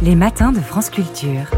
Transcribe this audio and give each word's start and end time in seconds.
Les 0.00 0.14
matins 0.14 0.52
de 0.52 0.60
France 0.60 0.90
Culture. 0.90 1.50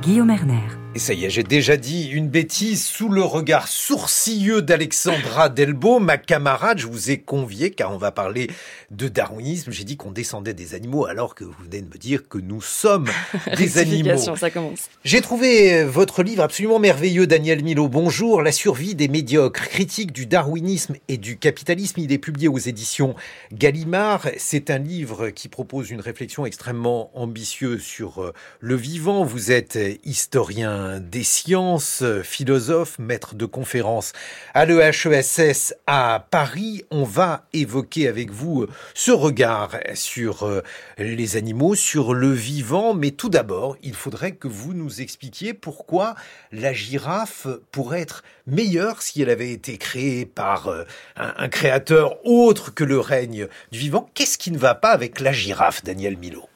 Guillaume 0.00 0.30
Erner. 0.30 0.79
Et 0.92 0.98
ça 0.98 1.14
y 1.14 1.24
est, 1.24 1.30
j'ai 1.30 1.44
déjà 1.44 1.76
dit 1.76 2.08
une 2.08 2.28
bêtise 2.28 2.84
sous 2.84 3.08
le 3.08 3.22
regard 3.22 3.68
sourcilleux 3.68 4.60
d'Alexandra 4.60 5.48
Delbo, 5.48 6.00
ma 6.00 6.18
camarade. 6.18 6.78
Je 6.78 6.88
vous 6.88 7.12
ai 7.12 7.18
convié 7.18 7.70
car 7.70 7.92
on 7.92 7.96
va 7.96 8.10
parler 8.10 8.50
de 8.90 9.06
darwinisme. 9.06 9.70
J'ai 9.70 9.84
dit 9.84 9.96
qu'on 9.96 10.10
descendait 10.10 10.52
des 10.52 10.74
animaux 10.74 11.06
alors 11.06 11.36
que 11.36 11.44
vous 11.44 11.54
venez 11.62 11.80
de 11.80 11.86
me 11.86 11.96
dire 11.96 12.28
que 12.28 12.38
nous 12.38 12.60
sommes 12.60 13.06
des 13.56 13.78
animaux. 13.78 14.18
ça 14.34 14.50
commence. 14.50 14.88
J'ai 15.04 15.20
trouvé 15.20 15.74
euh, 15.74 15.84
votre 15.88 16.24
livre 16.24 16.42
absolument 16.42 16.80
merveilleux, 16.80 17.28
Daniel 17.28 17.62
Milo. 17.62 17.88
Bonjour, 17.88 18.42
la 18.42 18.50
survie 18.50 18.96
des 18.96 19.06
médiocres, 19.06 19.68
critique 19.68 20.10
du 20.10 20.26
darwinisme 20.26 20.96
et 21.06 21.18
du 21.18 21.38
capitalisme. 21.38 22.00
Il 22.00 22.10
est 22.10 22.18
publié 22.18 22.48
aux 22.48 22.58
éditions 22.58 23.14
Gallimard. 23.52 24.26
C'est 24.38 24.70
un 24.70 24.78
livre 24.78 25.30
qui 25.30 25.46
propose 25.46 25.90
une 25.90 26.00
réflexion 26.00 26.46
extrêmement 26.46 27.12
ambitieuse 27.14 27.80
sur 27.80 28.24
euh, 28.24 28.32
le 28.58 28.74
vivant. 28.74 29.22
Vous 29.22 29.52
êtes 29.52 29.78
historien 30.02 30.79
des 31.00 31.24
sciences, 31.24 32.02
philosophe, 32.22 32.98
maître 32.98 33.34
de 33.34 33.46
conférences 33.46 34.12
à 34.54 34.66
l'EHESS 34.66 35.74
à 35.86 36.26
Paris. 36.30 36.84
On 36.90 37.04
va 37.04 37.46
évoquer 37.52 38.08
avec 38.08 38.30
vous 38.30 38.66
ce 38.94 39.10
regard 39.10 39.76
sur 39.94 40.44
euh, 40.44 40.62
les 40.98 41.36
animaux, 41.36 41.74
sur 41.74 42.14
le 42.14 42.32
vivant. 42.32 42.94
Mais 42.94 43.10
tout 43.10 43.28
d'abord, 43.28 43.76
il 43.82 43.94
faudrait 43.94 44.32
que 44.32 44.48
vous 44.48 44.74
nous 44.74 45.00
expliquiez 45.00 45.54
pourquoi 45.54 46.14
la 46.52 46.72
girafe 46.72 47.46
pourrait 47.72 48.00
être 48.00 48.22
meilleure 48.46 49.02
si 49.02 49.22
elle 49.22 49.30
avait 49.30 49.52
été 49.52 49.78
créée 49.78 50.26
par 50.26 50.68
euh, 50.68 50.84
un, 51.16 51.48
créateur 51.48 52.24
autre 52.24 52.74
que 52.74 52.84
le 52.84 52.98
règne 52.98 53.48
du 53.72 53.78
vivant. 53.78 54.08
Qu'est-ce 54.14 54.38
qui 54.38 54.50
ne 54.50 54.58
va 54.58 54.74
pas 54.74 54.90
avec 54.90 55.20
la 55.20 55.32
girafe, 55.32 55.84
Daniel 55.84 56.16
Milo 56.16 56.48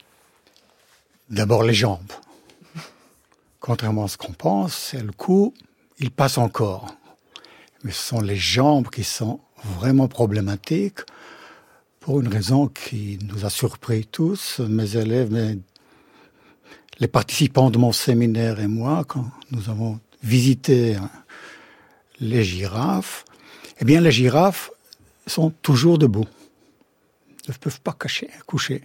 D'abord 1.29 1.63
les 1.63 1.73
jambes 1.73 2.11
contrairement 3.65 4.03
à 4.03 4.07
ce 4.07 4.15
qu'on 4.15 4.33
pense, 4.33 4.75
c'est 4.75 5.01
le 5.01 5.11
cou, 5.11 5.51
il 5.97 6.11
passe 6.11 6.37
encore. 6.37 6.95
Mais 7.83 7.91
ce 7.91 7.99
sont 7.99 8.21
les 8.21 8.35
jambes 8.35 8.89
qui 8.89 9.03
sont 9.03 9.39
vraiment 9.63 10.07
problématiques 10.07 10.99
pour 11.99 12.21
une 12.21 12.27
raison 12.27 12.67
qui 12.67 13.17
nous 13.23 13.43
a 13.43 13.49
surpris 13.49 14.05
tous, 14.05 14.59
mes 14.59 14.97
élèves, 14.97 15.57
les 16.99 17.07
participants 17.07 17.71
de 17.71 17.79
mon 17.79 17.91
séminaire 17.91 18.59
et 18.59 18.67
moi, 18.67 19.03
quand 19.03 19.25
nous 19.49 19.67
avons 19.67 19.99
visité 20.21 20.97
les 22.19 22.43
girafes. 22.43 23.25
Eh 23.81 23.85
bien, 23.85 23.99
les 23.99 24.11
girafes 24.11 24.69
sont 25.25 25.49
toujours 25.49 25.97
debout. 25.97 26.27
Ne 27.47 27.53
peuvent 27.55 27.81
pas 27.81 27.93
cacher, 27.93 28.29
coucher, 28.45 28.83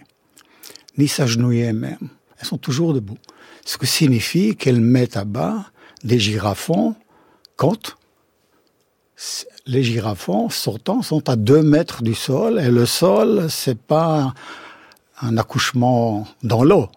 ni 0.97 1.07
s'agenouiller 1.07 1.71
même. 1.71 2.09
Elles 2.41 2.47
sont 2.47 2.57
toujours 2.57 2.93
debout 2.93 3.17
ce 3.65 3.77
qui 3.77 3.87
signifie 3.87 4.55
qu'elles 4.55 4.81
mettent 4.81 5.17
à 5.17 5.25
bas 5.25 5.65
des 6.03 6.19
girafons 6.19 6.95
quand 7.55 7.97
les 9.67 9.83
girafons 9.83 10.49
sortant 10.49 11.01
sont 11.03 11.29
à 11.29 11.35
deux 11.35 11.61
mètres 11.61 12.01
du 12.01 12.15
sol 12.15 12.59
et 12.59 12.71
le 12.71 12.85
sol 12.85 13.47
c'est 13.49 13.79
pas 13.79 14.33
un 15.21 15.37
accouchement 15.37 16.27
dans 16.41 16.63
l'eau. 16.63 16.89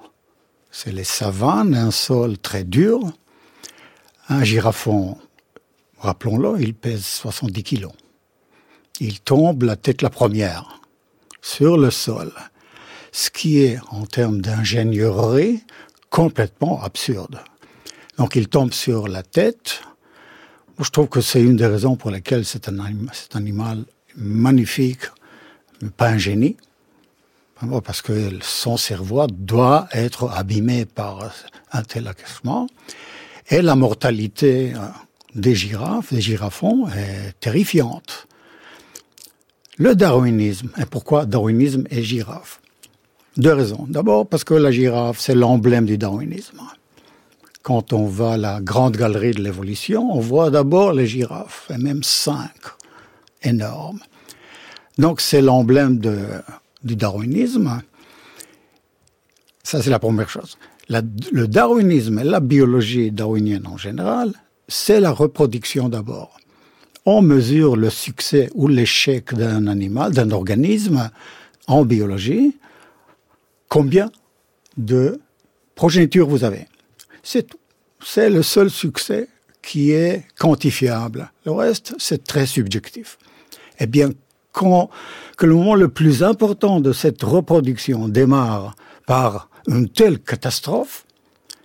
C'est 0.70 0.92
les 0.92 1.04
savanes, 1.04 1.74
un 1.74 1.90
sol 1.90 2.38
très 2.38 2.64
dur. 2.64 3.00
Un 4.30 4.42
girafon, 4.42 5.18
rappelons-le, 5.98 6.62
il 6.62 6.74
pèse 6.74 7.04
70 7.04 7.62
kilos. 7.62 7.92
Il 8.98 9.20
tombe 9.20 9.64
la 9.64 9.76
tête 9.76 10.00
la 10.00 10.08
première 10.08 10.80
sur 11.42 11.76
le 11.76 11.90
sol. 11.90 12.32
Ce 13.16 13.30
qui 13.30 13.62
est, 13.62 13.78
en 13.92 14.06
termes 14.06 14.40
d'ingénierie, 14.40 15.62
complètement 16.10 16.82
absurde. 16.82 17.38
Donc 18.18 18.34
il 18.34 18.48
tombe 18.48 18.72
sur 18.72 19.06
la 19.06 19.22
tête. 19.22 19.82
Je 20.80 20.90
trouve 20.90 21.06
que 21.06 21.20
c'est 21.20 21.40
une 21.40 21.54
des 21.54 21.66
raisons 21.66 21.94
pour 21.94 22.10
lesquelles 22.10 22.44
c'est 22.44 22.68
un, 22.68 22.76
animal 23.34 23.84
magnifique, 24.16 25.02
mais 25.80 25.90
pas 25.90 26.08
un 26.08 26.18
génie. 26.18 26.56
Parce 27.84 28.02
que 28.02 28.30
son 28.42 28.76
cerveau 28.76 29.28
doit 29.28 29.86
être 29.92 30.28
abîmé 30.30 30.84
par 30.84 31.32
un 31.70 31.82
tel 31.84 32.08
accouchement. 32.08 32.66
Et 33.48 33.62
la 33.62 33.76
mortalité 33.76 34.72
euh, 34.74 34.80
des 35.36 35.54
girafes, 35.54 36.12
des 36.12 36.20
girafons, 36.20 36.88
est 36.88 37.38
terrifiante. 37.38 38.26
Le 39.76 39.94
darwinisme, 39.94 40.70
et 40.78 40.84
pourquoi 40.84 41.26
darwinisme 41.26 41.84
et 41.90 42.02
girafe? 42.02 42.60
Deux 43.36 43.52
raisons. 43.52 43.86
D'abord 43.88 44.26
parce 44.26 44.44
que 44.44 44.54
la 44.54 44.70
girafe, 44.70 45.18
c'est 45.18 45.34
l'emblème 45.34 45.86
du 45.86 45.98
darwinisme. 45.98 46.60
Quand 47.62 47.92
on 47.92 48.06
va 48.06 48.32
à 48.32 48.36
la 48.36 48.60
grande 48.60 48.96
galerie 48.96 49.32
de 49.32 49.42
l'évolution, 49.42 50.12
on 50.12 50.20
voit 50.20 50.50
d'abord 50.50 50.92
les 50.92 51.06
girafes, 51.06 51.70
et 51.74 51.78
même 51.78 52.02
cinq, 52.02 52.52
énormes. 53.42 54.00
Donc 54.98 55.20
c'est 55.20 55.40
l'emblème 55.40 55.98
du 56.82 56.96
darwinisme. 56.96 57.80
Ça, 59.62 59.82
c'est 59.82 59.90
la 59.90 59.98
première 59.98 60.28
chose. 60.28 60.58
le 60.88 61.46
darwinisme 61.48 62.18
et 62.18 62.24
la 62.24 62.40
biologie 62.40 63.10
darwinienne 63.10 63.66
en 63.66 63.78
général, 63.78 64.32
c'est 64.68 65.00
la 65.00 65.10
reproduction 65.10 65.88
d'abord. 65.88 66.36
On 67.06 67.22
mesure 67.22 67.76
le 67.76 67.90
succès 67.90 68.50
ou 68.54 68.68
l'échec 68.68 69.34
d'un 69.34 69.66
animal, 69.66 70.12
d'un 70.12 70.30
organisme 70.30 71.10
en 71.66 71.84
biologie 71.84 72.56
combien 73.74 74.12
de 74.76 75.20
progéniture 75.74 76.28
vous 76.28 76.44
avez. 76.44 76.68
C'est 77.24 77.42
tout. 77.42 77.58
C'est 78.00 78.30
le 78.30 78.44
seul 78.44 78.70
succès 78.70 79.28
qui 79.62 79.90
est 79.90 80.28
quantifiable. 80.38 81.32
Le 81.44 81.50
reste, 81.50 81.92
c'est 81.98 82.22
très 82.22 82.46
subjectif. 82.46 83.18
Eh 83.80 83.88
bien, 83.88 84.10
quand, 84.52 84.90
que 85.36 85.46
le 85.46 85.54
moment 85.54 85.74
le 85.74 85.88
plus 85.88 86.22
important 86.22 86.80
de 86.80 86.92
cette 86.92 87.24
reproduction 87.24 88.06
démarre 88.06 88.76
par 89.08 89.48
une 89.66 89.88
telle 89.88 90.20
catastrophe, 90.20 91.04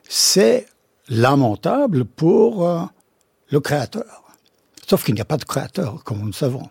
c'est 0.07 0.65
lamentable 1.09 2.05
pour 2.05 2.67
euh, 2.67 2.85
le 3.51 3.59
créateur. 3.59 4.23
Sauf 4.87 5.03
qu'il 5.03 5.13
n'y 5.13 5.21
a 5.21 5.25
pas 5.25 5.37
de 5.37 5.45
créateur, 5.45 6.03
comme 6.03 6.21
nous 6.21 6.25
le 6.25 6.31
savons. 6.31 6.69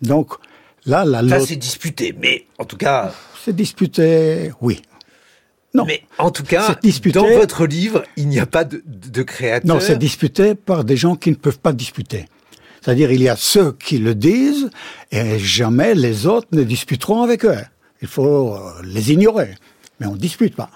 Donc, 0.00 0.32
là, 0.86 1.04
la 1.04 1.26
Ça, 1.28 1.46
c'est 1.46 1.56
disputé, 1.56 2.14
mais 2.18 2.46
en 2.58 2.64
tout 2.64 2.76
cas, 2.76 3.12
c'est 3.44 3.54
disputé, 3.54 4.52
oui. 4.60 4.82
Non. 5.74 5.84
Mais 5.86 6.02
en 6.18 6.30
tout 6.30 6.42
cas, 6.42 6.76
disputé, 6.82 7.18
dans 7.18 7.26
votre 7.26 7.66
livre, 7.66 8.04
il 8.16 8.28
n'y 8.28 8.38
a 8.38 8.46
pas 8.46 8.64
de, 8.64 8.82
de 8.84 9.22
créateur. 9.22 9.74
Non, 9.74 9.80
c'est 9.80 9.98
disputé 9.98 10.54
par 10.54 10.84
des 10.84 10.96
gens 10.96 11.16
qui 11.16 11.30
ne 11.30 11.34
peuvent 11.34 11.58
pas 11.58 11.72
disputer. 11.72 12.26
C'est-à-dire, 12.82 13.12
il 13.12 13.22
y 13.22 13.28
a 13.28 13.36
ceux 13.36 13.72
qui 13.72 13.98
le 13.98 14.14
disent 14.14 14.68
et 15.12 15.38
jamais 15.38 15.94
les 15.94 16.26
autres 16.26 16.48
ne 16.52 16.64
disputeront 16.64 17.22
avec 17.22 17.44
eux. 17.44 17.56
Il 18.02 18.08
faut 18.08 18.54
euh, 18.54 18.72
les 18.82 19.12
ignorer. 19.12 19.54
Mais 20.00 20.06
on 20.06 20.12
ne 20.12 20.18
dispute 20.18 20.56
pas. 20.56 20.70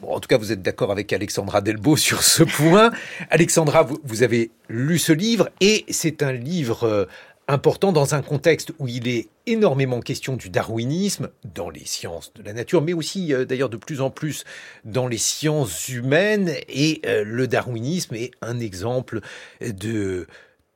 Bon, 0.00 0.14
en 0.14 0.20
tout 0.20 0.26
cas, 0.26 0.36
vous 0.36 0.50
êtes 0.50 0.62
d'accord 0.62 0.90
avec 0.90 1.12
Alexandra 1.12 1.60
Delbo 1.60 1.96
sur 1.96 2.22
ce 2.24 2.42
point. 2.42 2.90
Alexandra, 3.30 3.84
vous, 3.84 3.98
vous, 4.04 4.22
avez 4.24 4.50
lu 4.68 4.98
ce 4.98 5.12
livre 5.12 5.48
et 5.60 5.84
c'est 5.88 6.22
un 6.22 6.32
livre 6.32 6.84
euh, 6.84 7.04
important 7.48 7.92
dans 7.92 8.14
un 8.14 8.22
contexte 8.22 8.72
où 8.78 8.88
il 8.88 9.08
est 9.08 9.28
énormément 9.46 10.00
question 10.00 10.36
du 10.36 10.50
darwinisme 10.50 11.28
dans 11.54 11.70
les 11.70 11.84
sciences 11.84 12.32
de 12.34 12.42
la 12.42 12.52
nature, 12.52 12.82
mais 12.82 12.92
aussi 12.92 13.34
euh, 13.34 13.44
d'ailleurs 13.44 13.68
de 13.68 13.76
plus 13.76 14.00
en 14.00 14.10
plus 14.10 14.44
dans 14.84 15.06
les 15.06 15.18
sciences 15.18 15.88
humaines. 15.88 16.54
Et 16.68 17.02
euh, 17.06 17.24
le 17.24 17.46
darwinisme 17.46 18.14
est 18.14 18.30
un 18.40 18.60
exemple 18.60 19.20
de 19.60 20.26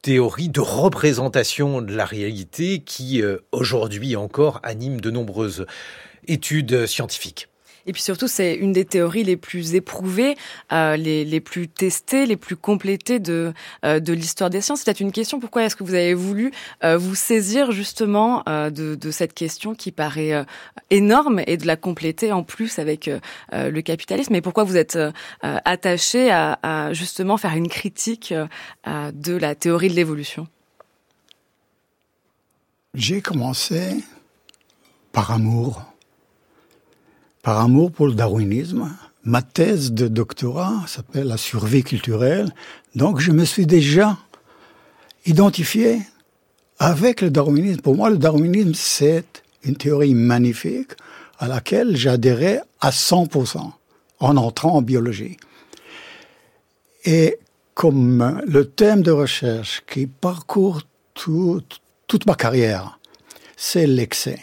théorie 0.02 0.48
de 0.48 0.60
représentation 0.60 1.82
de 1.82 1.94
la 1.94 2.04
réalité 2.04 2.80
qui 2.80 3.22
euh, 3.22 3.38
aujourd'hui 3.52 4.16
encore 4.16 4.60
anime 4.62 5.00
de 5.00 5.10
nombreuses 5.10 5.66
études 6.26 6.86
scientifiques. 6.86 7.48
Et 7.88 7.92
puis 7.92 8.02
surtout, 8.02 8.28
c'est 8.28 8.54
une 8.54 8.74
des 8.74 8.84
théories 8.84 9.24
les 9.24 9.38
plus 9.38 9.74
éprouvées, 9.74 10.36
euh, 10.72 10.96
les, 10.96 11.40
plus 11.40 11.68
testées, 11.68 12.26
les 12.26 12.36
plus 12.36 12.54
complétées 12.54 13.18
de, 13.18 13.54
euh, 13.82 13.98
de 13.98 14.12
l'histoire 14.12 14.50
des 14.50 14.60
sciences. 14.60 14.82
C'est 14.84 15.00
une 15.00 15.10
question, 15.10 15.40
pourquoi 15.40 15.64
est-ce 15.64 15.74
que 15.74 15.84
vous 15.84 15.94
avez 15.94 16.12
voulu 16.12 16.52
euh, 16.84 16.98
vous 16.98 17.14
saisir 17.14 17.72
justement 17.72 18.44
de, 18.46 19.10
cette 19.10 19.32
question 19.32 19.74
qui 19.74 19.90
paraît 19.90 20.44
énorme 20.90 21.40
et 21.46 21.56
de 21.56 21.66
la 21.66 21.76
compléter 21.76 22.30
en 22.30 22.42
plus 22.42 22.78
avec 22.78 23.10
le 23.52 23.80
capitalisme? 23.80 24.34
Et 24.34 24.42
pourquoi 24.42 24.64
vous 24.64 24.76
êtes 24.76 24.98
attaché 25.40 26.30
à, 26.30 26.92
justement 26.92 27.38
faire 27.38 27.54
une 27.54 27.68
critique 27.68 28.34
de 28.84 29.36
la 29.36 29.54
théorie 29.54 29.88
de 29.88 29.94
l'évolution? 29.94 30.46
J'ai 32.92 33.22
commencé 33.22 34.04
par 35.12 35.30
amour 35.30 35.82
par 37.48 37.60
amour 37.60 37.90
pour 37.90 38.08
le 38.08 38.12
darwinisme. 38.12 38.94
Ma 39.24 39.40
thèse 39.40 39.92
de 39.92 40.06
doctorat 40.06 40.82
s'appelle 40.86 41.28
la 41.28 41.38
survie 41.38 41.82
culturelle. 41.82 42.52
Donc 42.94 43.20
je 43.20 43.32
me 43.32 43.46
suis 43.46 43.64
déjà 43.64 44.18
identifié 45.24 46.02
avec 46.78 47.22
le 47.22 47.30
darwinisme. 47.30 47.80
Pour 47.80 47.96
moi, 47.96 48.10
le 48.10 48.18
darwinisme, 48.18 48.74
c'est 48.74 49.42
une 49.64 49.76
théorie 49.76 50.12
magnifique 50.12 50.90
à 51.38 51.48
laquelle 51.48 51.96
j'adhérais 51.96 52.60
à 52.82 52.90
100% 52.90 53.70
en 54.20 54.36
entrant 54.36 54.74
en 54.74 54.82
biologie. 54.82 55.38
Et 57.06 57.38
comme 57.72 58.42
le 58.46 58.66
thème 58.66 59.00
de 59.00 59.10
recherche 59.10 59.82
qui 59.90 60.06
parcourt 60.06 60.82
toute 61.14 62.26
ma 62.26 62.34
carrière, 62.34 62.98
c'est 63.56 63.86
l'excès. 63.86 64.38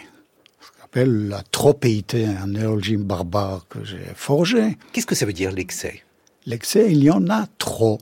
Ce 0.95 0.99
qu'on 0.99 1.07
appelle 1.07 1.27
la 1.27 1.43
tropéité, 1.51 2.25
un 2.25 2.47
néologisme 2.47 3.03
barbare 3.03 3.65
que 3.67 3.83
j'ai 3.83 3.99
forgé. 4.15 4.77
Qu'est-ce 4.93 5.05
que 5.05 5.13
ça 5.15 5.25
veut 5.25 5.33
dire 5.33 5.51
l'excès? 5.51 6.03
L'excès, 6.45 6.89
il 6.89 7.03
y 7.03 7.11
en 7.11 7.29
a 7.29 7.47
trop. 7.57 7.99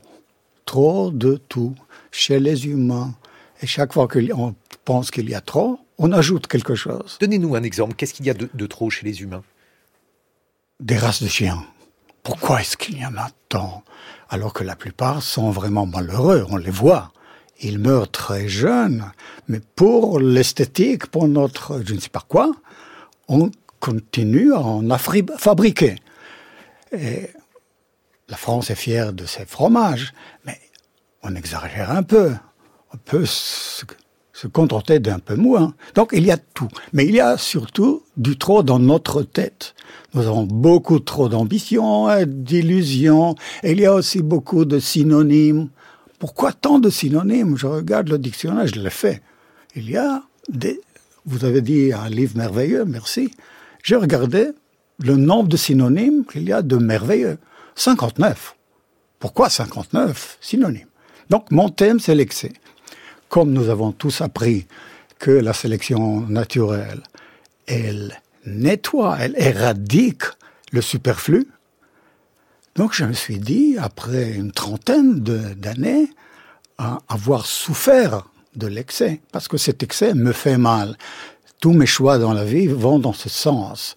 Trop 0.64 1.10
de 1.10 1.36
tout 1.48 1.74
chez 2.12 2.38
les 2.38 2.66
humains. 2.66 3.12
Et 3.62 3.66
chaque 3.66 3.92
fois 3.92 4.06
qu'on 4.06 4.54
pense 4.84 5.10
qu'il 5.10 5.28
y 5.28 5.34
a 5.34 5.40
trop, 5.40 5.80
on 5.98 6.12
ajoute 6.12 6.46
quelque 6.46 6.76
chose. 6.76 7.16
Donnez-nous 7.20 7.56
un 7.56 7.64
exemple. 7.64 7.94
Qu'est-ce 7.96 8.14
qu'il 8.14 8.26
y 8.26 8.30
a 8.30 8.34
de, 8.34 8.66
trop 8.66 8.90
chez 8.90 9.04
les 9.04 9.22
humains? 9.22 9.42
Des 10.78 10.96
races 10.96 11.22
de 11.22 11.28
chiens. 11.28 11.64
Pourquoi 12.22 12.60
est-ce 12.60 12.76
qu'il 12.76 12.98
y 12.98 13.04
en 13.04 13.16
a 13.16 13.28
tant? 13.48 13.82
Alors 14.28 14.52
que 14.52 14.62
la 14.62 14.76
plupart 14.76 15.20
sont 15.20 15.50
vraiment 15.50 15.86
malheureux, 15.86 16.46
on 16.48 16.58
les 16.58 16.70
voit. 16.70 17.12
Ils 17.60 17.80
meurent 17.80 18.10
très 18.10 18.46
jeunes, 18.46 19.10
mais 19.48 19.60
pour 19.74 20.20
l'esthétique, 20.20 21.06
pour 21.06 21.26
notre 21.26 21.82
je 21.84 21.94
ne 21.94 22.00
sais 22.00 22.08
pas 22.08 22.24
quoi, 22.26 22.52
on 23.28 23.50
continue 23.80 24.52
à 24.52 24.60
en 24.60 24.98
fabriquer. 24.98 25.96
La 26.92 28.36
France 28.36 28.70
est 28.70 28.74
fière 28.74 29.12
de 29.12 29.26
ses 29.26 29.44
fromages, 29.44 30.14
mais 30.46 30.58
on 31.22 31.34
exagère 31.34 31.90
un 31.90 32.02
peu. 32.02 32.32
On 32.92 32.96
peut 32.96 33.26
se, 33.26 33.84
contenter 34.52 34.98
d'un 34.98 35.18
peu 35.18 35.36
moins. 35.36 35.74
Donc 35.94 36.10
il 36.12 36.24
y 36.24 36.30
a 36.30 36.36
tout. 36.36 36.68
Mais 36.92 37.06
il 37.06 37.14
y 37.14 37.20
a 37.20 37.36
surtout 37.36 38.02
du 38.16 38.36
trop 38.36 38.62
dans 38.62 38.78
notre 38.78 39.22
tête. 39.22 39.74
Nous 40.12 40.22
avons 40.22 40.44
beaucoup 40.44 41.00
trop 41.00 41.28
d'ambition, 41.28 42.08
d'illusions. 42.26 43.34
Il 43.62 43.80
y 43.80 43.86
a 43.86 43.94
aussi 43.94 44.22
beaucoup 44.22 44.64
de 44.64 44.78
synonymes. 44.78 45.68
Pourquoi 46.18 46.52
tant 46.52 46.78
de 46.78 46.90
synonymes? 46.90 47.56
Je 47.56 47.66
regarde 47.66 48.08
le 48.08 48.18
dictionnaire, 48.18 48.66
je 48.66 48.80
l'ai 48.80 48.90
fait. 48.90 49.22
Il 49.74 49.90
y 49.90 49.96
a 49.96 50.22
des... 50.48 50.80
Vous 51.26 51.44
avez 51.44 51.60
dit 51.60 51.92
un 51.92 52.08
livre 52.08 52.36
merveilleux, 52.36 52.84
merci. 52.84 53.32
J'ai 53.82 53.96
regardé 53.96 54.50
le 54.98 55.16
nombre 55.16 55.48
de 55.48 55.56
synonymes 55.56 56.24
qu'il 56.24 56.44
y 56.44 56.52
a 56.52 56.62
de 56.62 56.76
merveilleux. 56.76 57.38
59. 57.76 58.54
Pourquoi 59.18 59.48
59 59.48 60.38
synonymes? 60.40 60.86
Donc 61.30 61.50
mon 61.50 61.70
thème, 61.70 61.98
c'est 62.00 62.14
l'excès. 62.14 62.52
Comme 63.28 63.52
nous 63.52 63.68
avons 63.68 63.92
tous 63.92 64.20
appris 64.20 64.66
que 65.18 65.30
la 65.30 65.52
sélection 65.52 66.20
naturelle, 66.20 67.02
elle 67.66 68.20
nettoie, 68.46 69.16
elle 69.20 69.34
éradique 69.38 70.24
le 70.72 70.82
superflu, 70.82 71.48
donc 72.74 72.92
je 72.92 73.04
me 73.04 73.12
suis 73.12 73.38
dit, 73.38 73.76
après 73.78 74.32
une 74.32 74.50
trentaine 74.50 75.20
d'années, 75.20 76.10
avoir 77.08 77.46
souffert 77.46 78.28
de 78.56 78.66
l'excès, 78.66 79.20
parce 79.32 79.48
que 79.48 79.56
cet 79.56 79.82
excès 79.82 80.14
me 80.14 80.32
fait 80.32 80.58
mal. 80.58 80.96
Tous 81.60 81.72
mes 81.72 81.86
choix 81.86 82.18
dans 82.18 82.32
la 82.32 82.44
vie 82.44 82.66
vont 82.66 82.98
dans 82.98 83.12
ce 83.12 83.28
sens. 83.28 83.94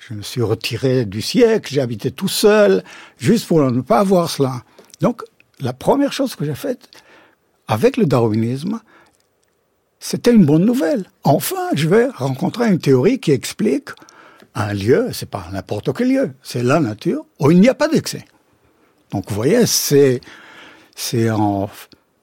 Je 0.00 0.14
me 0.14 0.22
suis 0.22 0.42
retiré 0.42 1.04
du 1.04 1.22
siècle, 1.22 1.72
j'ai 1.72 1.80
habité 1.80 2.10
tout 2.10 2.28
seul, 2.28 2.82
juste 3.18 3.46
pour 3.46 3.60
ne 3.70 3.80
pas 3.80 4.00
avoir 4.00 4.30
cela. 4.30 4.62
Donc, 5.00 5.22
la 5.60 5.72
première 5.72 6.12
chose 6.12 6.34
que 6.34 6.44
j'ai 6.44 6.54
faite 6.54 6.88
avec 7.68 7.96
le 7.96 8.06
darwinisme, 8.06 8.80
c'était 10.00 10.32
une 10.32 10.44
bonne 10.44 10.64
nouvelle. 10.64 11.06
Enfin, 11.22 11.68
je 11.74 11.88
vais 11.88 12.08
rencontrer 12.08 12.68
une 12.68 12.78
théorie 12.78 13.20
qui 13.20 13.30
explique 13.30 13.90
un 14.54 14.74
lieu, 14.74 15.08
c'est 15.12 15.30
pas 15.30 15.46
n'importe 15.52 15.96
quel 15.96 16.08
lieu, 16.08 16.32
c'est 16.42 16.62
la 16.62 16.80
nature 16.80 17.24
où 17.38 17.50
il 17.50 17.60
n'y 17.60 17.68
a 17.68 17.74
pas 17.74 17.88
d'excès. 17.88 18.24
Donc, 19.12 19.28
vous 19.28 19.34
voyez, 19.34 19.66
c'est, 19.66 20.20
c'est 20.94 21.30
en 21.30 21.68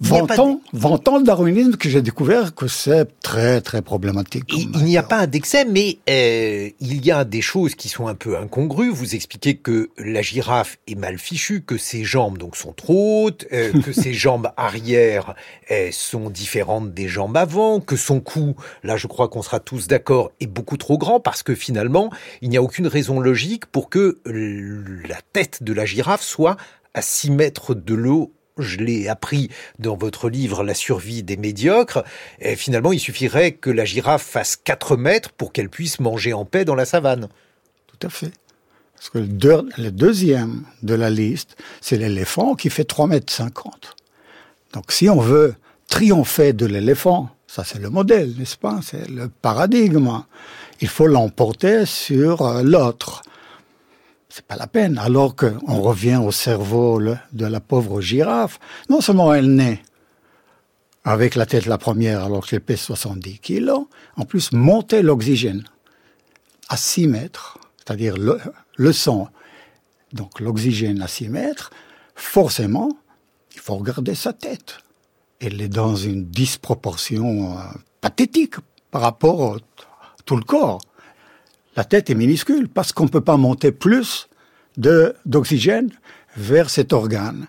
Vantant, 0.02 0.62
le 0.72 1.24
darwinisme 1.24 1.76
que 1.76 1.90
j'ai 1.90 2.02
découvert 2.02 2.56
que 2.56 2.68
c'est 2.68 3.20
très 3.22 3.60
très 3.60 3.82
problématique. 3.82 4.46
Il, 4.56 4.86
n'y 4.86 4.98
a 4.98 5.04
pas 5.04 5.28
d'excès, 5.28 5.66
mais 5.66 5.98
euh, 6.10 6.70
il 6.80 7.06
y 7.06 7.12
a 7.12 7.26
des 7.26 7.42
choses 7.42 7.76
qui 7.76 7.90
sont 7.90 8.08
un 8.08 8.16
peu 8.16 8.38
incongrues. 8.38 8.92
Vous 8.92 9.16
expliquez 9.16 9.58
que 9.58 9.90
la 9.98 10.22
girafe 10.22 10.78
est 10.88 10.96
mal 10.96 11.18
fichue, 11.18 11.62
que 11.62 11.78
ses 11.78 12.06
jambes 12.06 12.38
donc 12.38 12.56
sont 12.56 12.72
trop 12.72 13.26
hautes, 13.26 13.46
euh, 13.52 13.74
que 13.84 13.92
ses 13.92 14.14
jambes 14.14 14.52
arrière 14.56 15.36
euh, 15.70 15.90
sont 15.92 16.30
différentes 16.30 16.94
des 16.94 17.10
jambes 17.10 17.36
avant, 17.36 17.82
que 17.82 17.98
son 17.98 18.22
cou, 18.22 18.56
là 18.84 18.96
je 18.96 19.08
crois 19.08 19.28
qu'on 19.28 19.42
sera 19.42 19.60
tous 19.60 19.88
d'accord, 19.88 20.32
est 20.40 20.48
beaucoup 20.48 20.78
trop 20.78 20.98
grand 20.98 21.20
parce 21.20 21.44
que 21.44 21.56
finalement 21.56 22.10
il 22.42 22.50
n'y 22.50 22.58
a 22.58 22.64
aucune 22.64 22.88
raison 22.88 23.20
logique 23.20 23.66
pour 23.66 23.90
que 23.90 24.20
la 24.26 25.18
tête 25.34 25.62
de 25.62 25.74
la 25.74 25.86
girafe 25.86 26.24
soit 26.24 26.56
à 26.94 27.02
6 27.02 27.32
mètres 27.32 27.76
de 27.76 27.94
l'eau 27.94 28.32
je 28.62 28.78
l'ai 28.78 29.08
appris 29.08 29.50
dans 29.80 29.96
votre 29.96 30.30
livre 30.30 30.64
La 30.64 30.74
survie 30.74 31.24
des 31.24 31.38
médiocres, 31.38 32.04
et 32.40 32.56
finalement 32.56 32.92
il 32.92 33.00
suffirait 33.00 33.54
que 33.54 33.70
la 33.70 33.86
girafe 33.86 34.24
fasse 34.24 34.56
4 34.56 34.98
mètres 34.98 35.32
pour 35.32 35.52
qu'elle 35.52 35.70
puisse 35.70 36.00
manger 36.00 36.34
en 36.34 36.46
paix 36.46 36.66
dans 36.66 36.76
la 36.76 36.86
savane. 36.86 37.30
Tout 37.88 38.08
à 38.08 38.10
fait. 38.10 38.32
Parce 38.96 39.10
que 39.10 39.20
le, 39.20 39.92
deuxième 39.92 40.64
de 40.84 40.94
la 40.94 41.10
liste, 41.10 41.56
c'est 41.80 41.98
l'éléphant 41.98 42.56
qui 42.56 42.70
fait 42.70 42.84
3 42.84 43.08
mètres 43.08 43.32
50. 43.32 43.96
Donc 44.74 44.92
si 44.92 45.10
on 45.10 45.20
veut 45.20 45.56
triompher 45.88 46.52
de 46.52 46.66
l'éléphant, 46.66 47.30
ça 47.48 47.64
c'est 47.64 47.80
le 47.80 47.90
modèle, 47.90 48.36
n'est-ce 48.38 48.58
pas? 48.58 48.82
C'est 48.84 49.10
le 49.10 49.30
paradigme. 49.30 50.24
Il 50.82 50.90
faut 50.90 51.08
l'emporter 51.08 51.86
sur 51.86 52.42
euh, 52.42 52.62
l'autre 52.62 53.22
c'est 54.30 54.46
pas 54.46 54.56
la 54.56 54.68
peine. 54.68 54.98
Alors 54.98 55.36
qu'on 55.36 55.82
revient 55.82 56.22
au 56.24 56.32
cerveau 56.32 57.02
de 57.02 57.46
la 57.46 57.60
pauvre 57.60 58.00
girafe, 58.00 58.60
non 58.90 59.02
seulement 59.02 59.34
elle 59.34 59.54
naît 59.54 59.82
avec 61.04 61.36
la 61.36 61.46
tête 61.46 61.66
la 61.66 61.78
première 61.78 62.24
alors 62.24 62.46
qu'elle 62.46 62.62
pèse 62.62 62.82
70 62.82 63.40
kilos, 63.40 63.88
en 64.16 64.26
plus 64.26 64.52
monter 64.52 65.02
l'oxygène 65.02 65.64
à 66.68 66.78
6 66.78 67.08
mètres, 67.08 67.58
c'est-à-dire 67.78 68.16
le, 68.18 68.94
sang, 68.94 69.30
donc 70.14 70.40
l'oxygène 70.40 71.02
à 71.02 71.08
6 71.08 71.30
mètres, 71.30 71.72
forcément, 72.16 72.90
il 73.54 73.60
faut 73.60 73.76
regarder 73.76 74.14
sa 74.14 74.34
tête. 74.34 74.78
Elle 75.40 75.62
est 75.62 75.70
dans 75.70 75.96
une 75.96 76.26
disproportion 76.26 77.58
euh, 77.58 77.62
pathétique 78.02 78.56
par 78.92 79.02
rapport 79.02 79.56
à 79.56 79.58
tout 80.26 80.36
le 80.36 80.44
corps. 80.44 80.80
La 81.76 81.84
tête 81.84 82.10
est 82.10 82.16
minuscule 82.16 82.68
parce 82.68 82.92
qu'on 82.92 83.06
ne 83.06 83.10
peut 83.10 83.22
pas 83.22 83.38
monter 83.38 83.72
plus 83.72 84.28
d'oxygène 84.78 85.92
vers 86.36 86.70
cet 86.70 86.94
organe. 86.94 87.48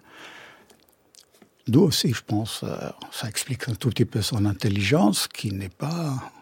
D'où 1.69 1.83
aussi, 1.83 2.13
je 2.13 2.23
pense, 2.27 2.63
euh, 2.65 2.77
ça 3.13 3.29
explique 3.29 3.69
un 3.69 3.75
tout 3.75 3.91
petit 3.91 4.05
peu 4.05 4.23
son 4.23 4.45
intelligence 4.45 5.29
qui 5.29 5.53
n'est 5.53 5.69
pas 5.69 6.33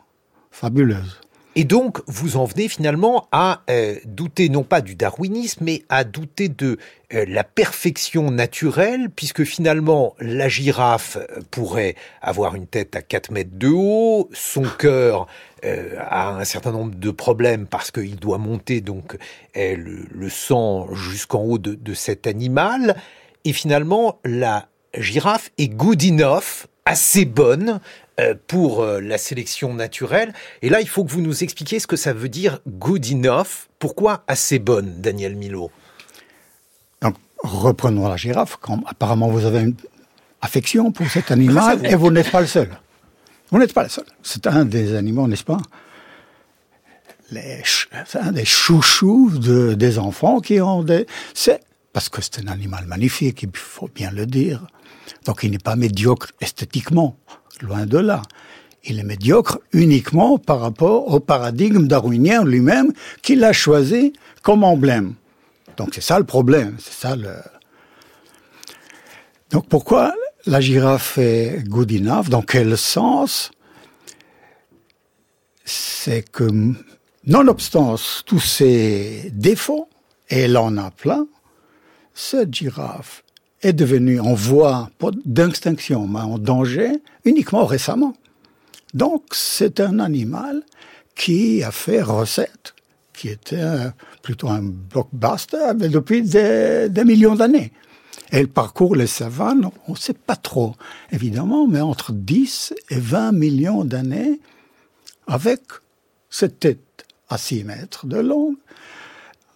fabuleuse. 0.50 1.20
Et 1.60 1.64
donc, 1.64 1.98
vous 2.06 2.36
en 2.36 2.44
venez 2.44 2.68
finalement 2.68 3.26
à 3.32 3.62
euh, 3.68 3.96
douter 4.04 4.48
non 4.48 4.62
pas 4.62 4.80
du 4.80 4.94
darwinisme, 4.94 5.64
mais 5.64 5.82
à 5.88 6.04
douter 6.04 6.48
de 6.48 6.78
euh, 7.12 7.24
la 7.26 7.42
perfection 7.42 8.30
naturelle, 8.30 9.10
puisque 9.10 9.42
finalement, 9.42 10.14
la 10.20 10.48
girafe 10.48 11.16
euh, 11.16 11.40
pourrait 11.50 11.96
avoir 12.22 12.54
une 12.54 12.68
tête 12.68 12.94
à 12.94 13.02
4 13.02 13.32
mètres 13.32 13.50
de 13.58 13.66
haut, 13.66 14.30
son 14.32 14.62
cœur 14.62 15.26
a 15.64 16.28
un 16.28 16.44
certain 16.44 16.70
nombre 16.70 16.94
de 16.94 17.10
problèmes 17.10 17.66
parce 17.66 17.90
qu'il 17.90 18.14
doit 18.14 18.38
monter 18.38 18.80
donc 18.80 19.16
le, 19.56 20.28
sang 20.28 20.94
jusqu'en 20.94 21.42
haut 21.42 21.58
de, 21.58 21.74
de 21.74 21.94
cet 21.94 22.28
animal, 22.28 22.94
et 23.44 23.52
finalement, 23.52 24.20
la 24.24 24.68
girafe 24.96 25.50
est 25.58 25.70
good 25.70 26.04
enough, 26.04 26.68
assez 26.88 27.26
bonne 27.26 27.80
euh, 28.18 28.34
pour 28.46 28.82
euh, 28.82 29.00
la 29.00 29.18
sélection 29.18 29.74
naturelle. 29.74 30.32
Et 30.62 30.70
là, 30.70 30.80
il 30.80 30.88
faut 30.88 31.04
que 31.04 31.10
vous 31.10 31.20
nous 31.20 31.44
expliquiez 31.44 31.78
ce 31.80 31.86
que 31.86 31.96
ça 31.96 32.14
veut 32.14 32.30
dire 32.30 32.60
good 32.66 33.06
enough. 33.12 33.68
Pourquoi 33.78 34.24
assez 34.26 34.58
bonne, 34.58 35.00
Daniel 35.00 35.36
Milo? 35.36 35.70
Donc, 37.02 37.14
reprenons 37.42 38.08
la 38.08 38.16
girafe. 38.16 38.56
Quand 38.60 38.82
apparemment 38.86 39.28
vous 39.28 39.44
avez 39.44 39.60
une 39.60 39.76
affection 40.40 40.90
pour 40.90 41.08
cet 41.10 41.30
animal 41.30 41.84
et 41.84 41.94
vous 41.94 42.10
n'êtes 42.10 42.30
pas 42.30 42.40
le 42.40 42.46
seul. 42.46 42.70
Vous 43.50 43.58
n'êtes 43.58 43.74
pas 43.74 43.82
le 43.82 43.90
seul. 43.90 44.06
C'est 44.22 44.46
un 44.46 44.64
des 44.64 44.94
animaux, 44.94 45.28
n'est-ce 45.28 45.44
pas? 45.44 45.60
C'est 47.30 48.18
un 48.18 48.32
des 48.32 48.46
chouchous 48.46 49.38
de, 49.38 49.74
des 49.74 49.98
enfants 49.98 50.40
qui 50.40 50.60
ont 50.62 50.82
des... 50.82 51.06
C'est 51.34 51.60
parce 51.92 52.08
que 52.08 52.22
c'est 52.22 52.40
un 52.40 52.48
animal 52.48 52.86
magnifique, 52.86 53.42
il 53.42 53.50
faut 53.52 53.90
bien 53.94 54.10
le 54.10 54.24
dire. 54.24 54.66
Donc 55.24 55.42
il 55.42 55.50
n'est 55.50 55.58
pas 55.58 55.76
médiocre 55.76 56.28
esthétiquement. 56.40 57.16
Loin 57.60 57.86
de 57.86 57.98
là. 57.98 58.22
Il 58.84 58.98
est 59.00 59.04
médiocre 59.04 59.58
uniquement 59.72 60.38
par 60.38 60.60
rapport 60.60 61.12
au 61.12 61.20
paradigme 61.20 61.86
darwinien 61.86 62.44
lui-même 62.44 62.92
qu'il 63.22 63.42
a 63.44 63.52
choisi 63.52 64.12
comme 64.42 64.64
emblème. 64.64 65.14
Donc 65.76 65.90
c'est 65.92 66.00
ça 66.00 66.18
le 66.18 66.24
problème, 66.24 66.76
c'est 66.78 66.94
ça. 66.94 67.16
Donc 69.50 69.68
pourquoi 69.68 70.14
la 70.46 70.60
girafe 70.60 71.18
est 71.18 71.64
good 71.66 71.90
enough? 71.92 72.28
Dans 72.28 72.42
quel 72.42 72.78
sens? 72.78 73.50
C'est 75.64 76.22
que 76.30 76.48
Nonobstant 77.26 77.96
tous 78.24 78.40
ces 78.40 79.30
défauts, 79.34 79.88
et 80.30 80.40
elle 80.40 80.56
en 80.56 80.76
a 80.78 80.90
plein, 80.90 81.26
cette 82.14 82.54
girafe 82.54 83.22
est 83.62 83.72
devenue 83.72 84.20
en 84.20 84.34
voie 84.34 84.90
d'extinction, 85.24 86.06
mais 86.06 86.20
en 86.20 86.38
danger 86.38 86.92
uniquement 87.24 87.66
récemment. 87.66 88.14
Donc 88.94 89.24
c'est 89.32 89.80
un 89.80 89.98
animal 89.98 90.62
qui 91.14 91.62
a 91.62 91.70
fait 91.70 92.00
recette, 92.00 92.74
qui 93.12 93.28
était 93.28 93.90
plutôt 94.22 94.48
un 94.48 94.62
blockbuster 94.62 95.74
depuis 95.74 96.22
des, 96.22 96.88
des 96.88 97.04
millions 97.04 97.34
d'années. 97.34 97.72
Elle 98.30 98.48
parcourt 98.48 98.94
les 98.94 99.06
savanes, 99.06 99.70
on 99.86 99.92
ne 99.92 99.96
sait 99.96 100.14
pas 100.14 100.36
trop, 100.36 100.74
évidemment, 101.10 101.66
mais 101.66 101.80
entre 101.80 102.12
10 102.12 102.74
et 102.90 102.98
20 102.98 103.32
millions 103.32 103.84
d'années, 103.84 104.40
avec 105.26 105.62
cette 106.30 106.60
tête 106.60 107.06
à 107.28 107.38
6 107.38 107.64
mètres 107.64 108.06
de 108.06 108.18
long, 108.18 108.54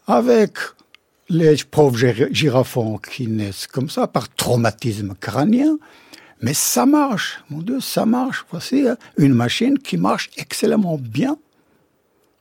avec 0.07 0.55
les 1.33 1.57
pauvres 1.65 1.97
girafons 2.31 2.99
qui 2.99 3.27
naissent 3.27 3.67
comme 3.67 3.89
ça, 3.89 4.07
par 4.07 4.29
traumatisme 4.29 5.15
crânien. 5.19 5.79
Mais 6.43 6.55
ça 6.55 6.85
marche, 6.85 7.43
mon 7.49 7.63
Dieu, 7.63 7.81
ça 7.81 8.05
marche. 8.05 8.45
Voici 8.51 8.85
une 9.17 9.33
machine 9.33 9.79
qui 9.79 9.97
marche 9.97 10.31
excellemment 10.37 10.99
bien. 10.99 11.39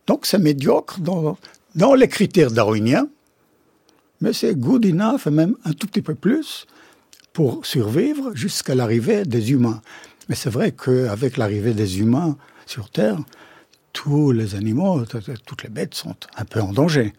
Donc 0.07 0.25
c'est 0.25 0.39
médiocre 0.39 0.99
dans, 0.99 1.37
dans 1.75 1.93
les 1.93 2.09
critères 2.09 2.51
darwiniens, 2.51 3.07
mais 4.19 4.33
c'est 4.33 4.55
good 4.55 4.85
enough, 4.85 5.21
et 5.25 5.29
même 5.29 5.55
un 5.63 5.71
tout 5.71 5.87
petit 5.87 6.01
peu 6.01 6.15
plus, 6.15 6.65
pour 7.31 7.65
survivre 7.65 8.35
jusqu'à 8.35 8.75
l'arrivée 8.75 9.23
des 9.23 9.51
humains. 9.51 9.81
Mais 10.27 10.35
c'est 10.35 10.49
vrai 10.49 10.73
qu'avec 10.73 11.37
l'arrivée 11.37 11.73
des 11.73 11.99
humains 11.99 12.35
sur 12.65 12.89
Terre, 12.89 13.17
tous 13.93 14.31
les 14.31 14.55
animaux, 14.55 15.05
toutes 15.45 15.63
les 15.63 15.69
bêtes 15.69 15.95
sont 15.95 16.15
un 16.35 16.45
peu 16.45 16.59
en 16.59 16.73
danger. 16.73 17.13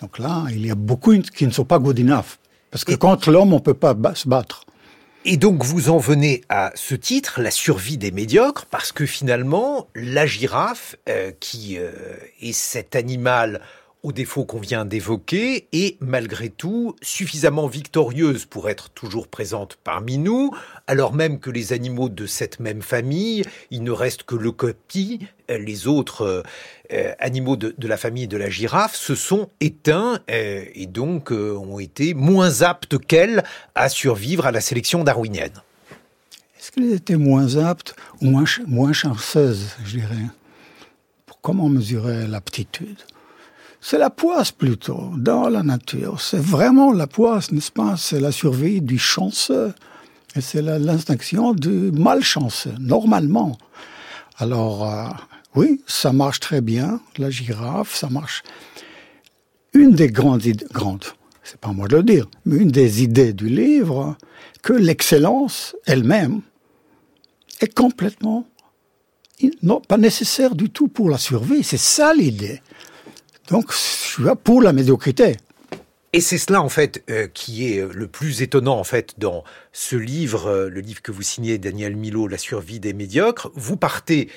Donc 0.00 0.18
là, 0.18 0.44
il 0.50 0.66
y 0.66 0.70
a 0.70 0.74
beaucoup 0.74 1.16
qui 1.18 1.46
ne 1.46 1.52
sont 1.52 1.64
pas 1.64 1.78
good 1.78 1.98
enough. 1.98 2.38
Parce 2.70 2.84
que 2.84 2.94
contre 2.94 3.30
l'homme, 3.30 3.52
on 3.52 3.56
ne 3.56 3.62
peut 3.62 3.74
pas 3.74 3.94
se 4.14 4.28
battre. 4.28 4.64
Et 5.26 5.36
donc 5.36 5.64
vous 5.64 5.90
en 5.90 5.98
venez 5.98 6.42
à 6.48 6.72
ce 6.74 6.94
titre, 6.94 7.42
la 7.42 7.50
survie 7.50 7.98
des 7.98 8.10
médiocres, 8.10 8.64
parce 8.64 8.90
que 8.90 9.04
finalement, 9.04 9.88
la 9.94 10.24
girafe, 10.24 10.96
euh, 11.10 11.30
qui 11.38 11.76
euh, 11.76 11.90
est 12.40 12.52
cet 12.52 12.96
animal 12.96 13.60
aux 14.02 14.12
défauts 14.12 14.44
qu'on 14.44 14.60
vient 14.60 14.84
d'évoquer, 14.84 15.68
est 15.72 16.00
malgré 16.00 16.48
tout 16.48 16.96
suffisamment 17.02 17.66
victorieuse 17.66 18.46
pour 18.46 18.70
être 18.70 18.90
toujours 18.90 19.28
présente 19.28 19.78
parmi 19.84 20.18
nous, 20.18 20.50
alors 20.86 21.12
même 21.12 21.38
que 21.38 21.50
les 21.50 21.72
animaux 21.72 22.08
de 22.08 22.26
cette 22.26 22.60
même 22.60 22.82
famille, 22.82 23.44
il 23.70 23.82
ne 23.82 23.90
reste 23.90 24.22
que 24.22 24.36
le 24.36 24.52
copie, 24.52 25.20
les 25.48 25.86
autres 25.86 26.44
euh, 26.92 27.12
animaux 27.18 27.56
de, 27.56 27.74
la 27.86 27.96
famille 27.96 28.28
de 28.28 28.36
la 28.36 28.48
girafe 28.48 28.94
se 28.94 29.14
sont 29.14 29.48
éteints 29.60 30.20
euh, 30.30 30.64
et 30.74 30.86
donc 30.86 31.32
euh, 31.32 31.54
ont 31.56 31.78
été 31.78 32.14
moins 32.14 32.62
aptes 32.62 32.98
qu'elle 32.98 33.44
à 33.74 33.88
survivre 33.88 34.46
à 34.46 34.52
la 34.52 34.60
sélection 34.60 35.04
darwinienne. 35.04 35.52
Est-ce 36.58 36.72
qu'elles 36.72 36.92
étaient 36.92 37.16
moins 37.16 37.56
aptes 37.56 37.94
ou 38.20 38.26
moins, 38.26 38.44
moins 38.66 38.92
chanceuses, 38.92 39.76
je 39.84 39.98
dirais? 39.98 40.26
Comment 41.42 41.70
mesurer 41.70 42.26
l'aptitude? 42.26 42.98
C'est 43.80 43.98
la 43.98 44.10
poisse 44.10 44.52
plutôt, 44.52 45.10
dans 45.16 45.48
la 45.48 45.62
nature. 45.62 46.20
C'est 46.20 46.40
vraiment 46.40 46.92
la 46.92 47.06
poisse, 47.06 47.50
n'est-ce 47.50 47.72
pas? 47.72 47.96
C'est 47.96 48.20
la 48.20 48.32
survie 48.32 48.80
du 48.80 48.98
chanceux. 48.98 49.72
Et 50.36 50.40
c'est 50.40 50.62
l'instinction 50.62 51.54
du 51.54 51.90
malchanceux, 51.92 52.74
normalement. 52.78 53.58
Alors, 54.36 54.88
euh, 54.88 55.08
oui, 55.54 55.82
ça 55.86 56.12
marche 56.12 56.40
très 56.40 56.60
bien, 56.60 57.00
la 57.18 57.30
girafe, 57.30 57.96
ça 57.96 58.08
marche. 58.08 58.42
Une 59.72 59.92
des 59.92 60.08
grandes 60.08 60.44
idées, 60.44 60.66
grandes, 60.70 61.04
c'est 61.42 61.58
pas 61.58 61.72
moi 61.72 61.88
de 61.88 61.96
le 61.96 62.02
dire, 62.02 62.26
mais 62.44 62.56
une 62.56 62.70
des 62.70 63.02
idées 63.02 63.32
du 63.32 63.48
livre, 63.48 64.16
que 64.62 64.72
l'excellence 64.72 65.74
elle-même 65.86 66.42
est 67.60 67.74
complètement 67.74 68.46
non, 69.62 69.80
pas 69.80 69.96
nécessaire 69.96 70.54
du 70.54 70.70
tout 70.70 70.88
pour 70.88 71.08
la 71.08 71.18
survie. 71.18 71.62
C'est 71.62 71.76
ça 71.76 72.12
l'idée. 72.14 72.60
Donc, 73.50 73.72
je 73.72 73.76
suis 73.76 74.24
là 74.24 74.36
pour 74.36 74.62
la 74.62 74.72
médiocrité. 74.72 75.36
Et 76.12 76.20
c'est 76.20 76.38
cela 76.38 76.60
en 76.60 76.68
fait 76.68 77.04
euh, 77.08 77.28
qui 77.28 77.72
est 77.72 77.78
euh, 77.78 77.90
le 77.94 78.08
plus 78.08 78.42
étonnant 78.42 78.76
en 78.76 78.82
fait 78.82 79.14
dans 79.18 79.44
ce 79.72 79.94
livre, 79.94 80.48
euh, 80.48 80.68
le 80.68 80.80
livre 80.80 81.02
que 81.02 81.12
vous 81.12 81.22
signez 81.22 81.56
Daniel 81.56 81.94
Milo, 81.94 82.26
La 82.26 82.36
survie 82.36 82.80
des 82.80 82.92
médiocres. 82.92 83.52
Vous 83.54 83.76
partez 83.76 84.28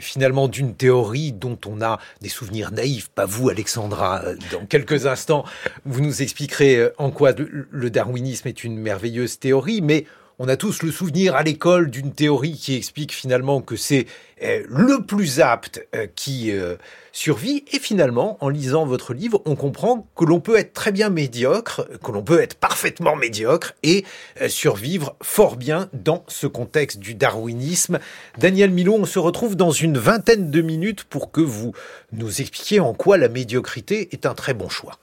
finalement 0.00 0.48
d'une 0.48 0.74
théorie 0.74 1.32
dont 1.32 1.58
on 1.64 1.80
a 1.82 2.00
des 2.20 2.28
souvenirs 2.28 2.72
naïfs, 2.72 3.10
pas 3.10 3.26
vous 3.26 3.48
Alexandra. 3.48 4.22
Dans 4.50 4.66
quelques 4.66 5.06
instants, 5.06 5.44
vous 5.84 6.00
nous 6.00 6.20
expliquerez 6.20 6.90
en 6.98 7.12
quoi 7.12 7.32
le 7.36 7.90
darwinisme 7.90 8.48
est 8.48 8.64
une 8.64 8.76
merveilleuse 8.76 9.38
théorie, 9.38 9.80
mais 9.80 10.04
on 10.38 10.48
a 10.48 10.56
tous 10.56 10.82
le 10.82 10.92
souvenir 10.92 11.34
à 11.34 11.42
l'école 11.42 11.90
d'une 11.90 12.12
théorie 12.12 12.52
qui 12.52 12.76
explique 12.76 13.12
finalement 13.12 13.60
que 13.60 13.74
c'est 13.76 14.06
euh, 14.42 14.62
le 14.68 15.02
plus 15.02 15.40
apte 15.40 15.84
euh, 15.96 16.06
qui 16.14 16.52
euh, 16.52 16.76
survit. 17.10 17.64
Et 17.72 17.80
finalement, 17.80 18.38
en 18.40 18.48
lisant 18.48 18.86
votre 18.86 19.14
livre, 19.14 19.42
on 19.46 19.56
comprend 19.56 20.06
que 20.14 20.24
l'on 20.24 20.38
peut 20.38 20.56
être 20.56 20.72
très 20.72 20.92
bien 20.92 21.10
médiocre, 21.10 21.88
que 22.04 22.12
l'on 22.12 22.22
peut 22.22 22.40
être 22.40 22.54
parfaitement 22.54 23.16
médiocre 23.16 23.74
et 23.82 24.04
survivre 24.46 25.16
fort 25.22 25.56
bien 25.56 25.88
dans 25.92 26.24
ce 26.28 26.46
contexte 26.46 27.00
du 27.00 27.14
darwinisme. 27.14 27.98
Daniel 28.38 28.70
Milo, 28.70 28.94
on 28.94 29.06
se 29.06 29.18
retrouve 29.18 29.56
dans 29.56 29.72
une 29.72 29.98
vingtaine 29.98 30.50
de 30.50 30.60
minutes 30.62 31.02
pour 31.04 31.32
que 31.32 31.40
vous 31.40 31.72
nous 32.12 32.40
expliquiez 32.40 32.78
en 32.78 32.94
quoi 32.94 33.18
la 33.18 33.28
médiocrité 33.28 34.08
est 34.12 34.24
un 34.24 34.34
très 34.34 34.54
bon 34.54 34.68
choix. 34.68 34.98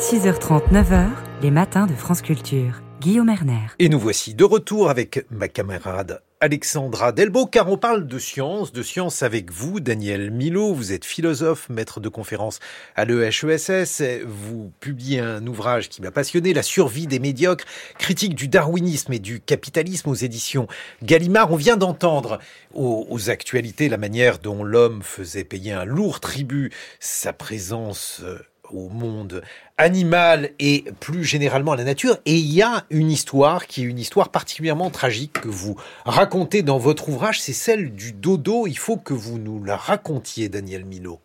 6h30, 0.00 0.72
9h, 0.72 1.08
les 1.42 1.50
matins 1.50 1.86
de 1.86 1.92
France 1.92 2.22
Culture. 2.22 2.80
Guillaume 3.02 3.28
Erner. 3.28 3.66
Et 3.78 3.90
nous 3.90 3.98
voici 3.98 4.32
de 4.34 4.44
retour 4.44 4.88
avec 4.88 5.26
ma 5.30 5.46
camarade 5.46 6.22
Alexandra 6.40 7.12
Delbo, 7.12 7.44
car 7.44 7.70
on 7.70 7.76
parle 7.76 8.06
de 8.06 8.18
science, 8.18 8.72
de 8.72 8.82
science 8.82 9.22
avec 9.22 9.50
vous, 9.50 9.78
Daniel 9.78 10.30
Milo. 10.30 10.72
Vous 10.72 10.92
êtes 10.92 11.04
philosophe, 11.04 11.68
maître 11.68 12.00
de 12.00 12.08
conférence 12.08 12.60
à 12.96 13.04
l'EHESS. 13.04 14.24
Vous 14.26 14.72
publiez 14.80 15.20
un 15.20 15.46
ouvrage 15.46 15.90
qui 15.90 16.00
m'a 16.00 16.10
passionné, 16.10 16.54
La 16.54 16.62
survie 16.62 17.06
des 17.06 17.18
médiocres, 17.18 17.66
critique 17.98 18.34
du 18.34 18.48
darwinisme 18.48 19.12
et 19.12 19.18
du 19.18 19.40
capitalisme 19.40 20.08
aux 20.08 20.14
éditions 20.14 20.66
Gallimard. 21.02 21.52
On 21.52 21.56
vient 21.56 21.76
d'entendre 21.76 22.38
aux, 22.72 23.06
aux, 23.10 23.28
actualités 23.28 23.90
la 23.90 23.98
manière 23.98 24.38
dont 24.38 24.64
l'homme 24.64 25.02
faisait 25.02 25.44
payer 25.44 25.72
un 25.72 25.84
lourd 25.84 26.20
tribut 26.20 26.72
sa 27.00 27.34
présence 27.34 28.22
euh, 28.24 28.38
au 28.74 28.88
monde 28.88 29.42
animal 29.78 30.50
et 30.58 30.84
plus 31.00 31.24
généralement 31.24 31.72
à 31.72 31.76
la 31.76 31.84
nature. 31.84 32.18
Et 32.26 32.36
il 32.36 32.52
y 32.52 32.62
a 32.62 32.84
une 32.90 33.10
histoire 33.10 33.66
qui 33.66 33.82
est 33.82 33.84
une 33.84 33.98
histoire 33.98 34.30
particulièrement 34.30 34.90
tragique 34.90 35.40
que 35.40 35.48
vous 35.48 35.76
racontez 36.04 36.62
dans 36.62 36.78
votre 36.78 37.08
ouvrage, 37.08 37.40
c'est 37.40 37.52
celle 37.52 37.94
du 37.94 38.12
dodo. 38.12 38.66
Il 38.66 38.78
faut 38.78 38.96
que 38.96 39.14
vous 39.14 39.38
nous 39.38 39.64
la 39.64 39.76
racontiez, 39.76 40.48
Daniel 40.48 40.84
Milo. 40.84 41.20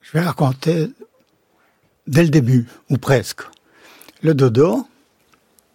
Je 0.00 0.12
vais 0.12 0.20
raconter 0.20 0.88
dès 2.06 2.22
le 2.22 2.30
début, 2.30 2.66
ou 2.88 2.96
presque. 2.96 3.42
Le 4.22 4.34
dodo, 4.34 4.86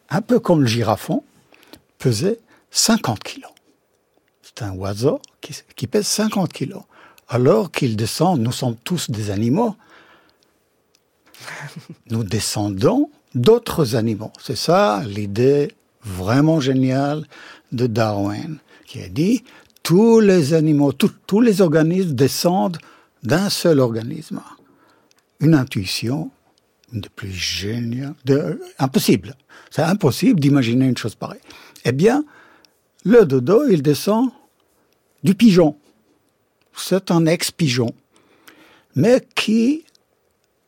un 0.09 0.21
peu 0.21 0.39
comme 0.39 0.61
le 0.61 0.67
girafon, 0.67 1.23
pesait 1.99 2.39
50 2.71 3.23
kilos. 3.23 3.51
C'est 4.41 4.63
un 4.63 4.71
oiseau 4.71 5.21
qui, 5.41 5.53
qui 5.75 5.87
pèse 5.87 6.07
50 6.07 6.51
kilos 6.51 6.83
alors 7.33 7.71
qu'il 7.71 7.95
descend, 7.95 8.39
nous 8.39 8.51
sommes 8.51 8.75
tous 8.75 9.09
des 9.09 9.31
animaux, 9.31 9.75
nous 12.09 12.23
descendons 12.23 13.09
d'autres 13.35 13.95
animaux. 13.95 14.31
C'est 14.41 14.57
ça 14.57 15.03
l'idée 15.05 15.71
vraiment 16.03 16.59
géniale 16.59 17.25
de 17.71 17.87
Darwin, 17.87 18.57
qui 18.85 19.01
a 19.01 19.09
dit 19.09 19.43
tous 19.81 20.19
les 20.19 20.53
animaux, 20.53 20.91
tous 20.91 21.41
les 21.41 21.61
organismes 21.61 22.13
descendent 22.13 22.77
d'un 23.23 23.49
seul 23.49 23.79
organisme. 23.79 24.41
Une 25.39 25.55
intuition 25.55 26.31
de 26.91 27.09
plus 27.09 27.31
géniale, 27.31 28.13
de, 28.25 28.61
impossible. 28.79 29.35
C'est 29.71 29.81
impossible 29.81 30.39
d'imaginer 30.39 30.85
une 30.85 30.97
chose 30.97 31.15
pareille. 31.15 31.41
Eh 31.85 31.91
bien, 31.91 32.23
le 33.03 33.25
dodo, 33.25 33.67
il 33.67 33.81
descend 33.81 34.29
du 35.23 35.33
pigeon 35.33 35.75
c'est 36.75 37.11
un 37.11 37.25
ex-pigeon, 37.25 37.93
mais 38.95 39.25
qui 39.35 39.83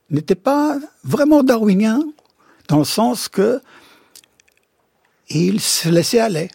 n'était 0.09 0.35
pas 0.35 0.77
vraiment 1.03 1.43
darwinien, 1.43 2.01
dans 2.67 2.79
le 2.79 2.85
sens 2.85 3.27
que 3.27 3.61
il 5.29 5.59
se 5.59 5.89
laissait 5.89 6.19
aller. 6.19 6.49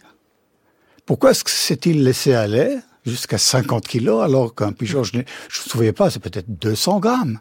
Pourquoi 1.05 1.33
s'est-il 1.33 2.03
laissé 2.03 2.33
aller 2.33 2.77
jusqu'à 3.05 3.37
50 3.37 3.85
kilos 3.87 4.23
alors 4.23 4.55
qu'un 4.55 4.71
pigeon, 4.71 5.03
je 5.03 5.17
ne 5.17 5.21
me 5.21 5.25
souviens 5.49 5.93
pas, 5.93 6.09
c'est 6.09 6.19
peut-être 6.19 6.49
200 6.49 6.99
grammes. 6.99 7.39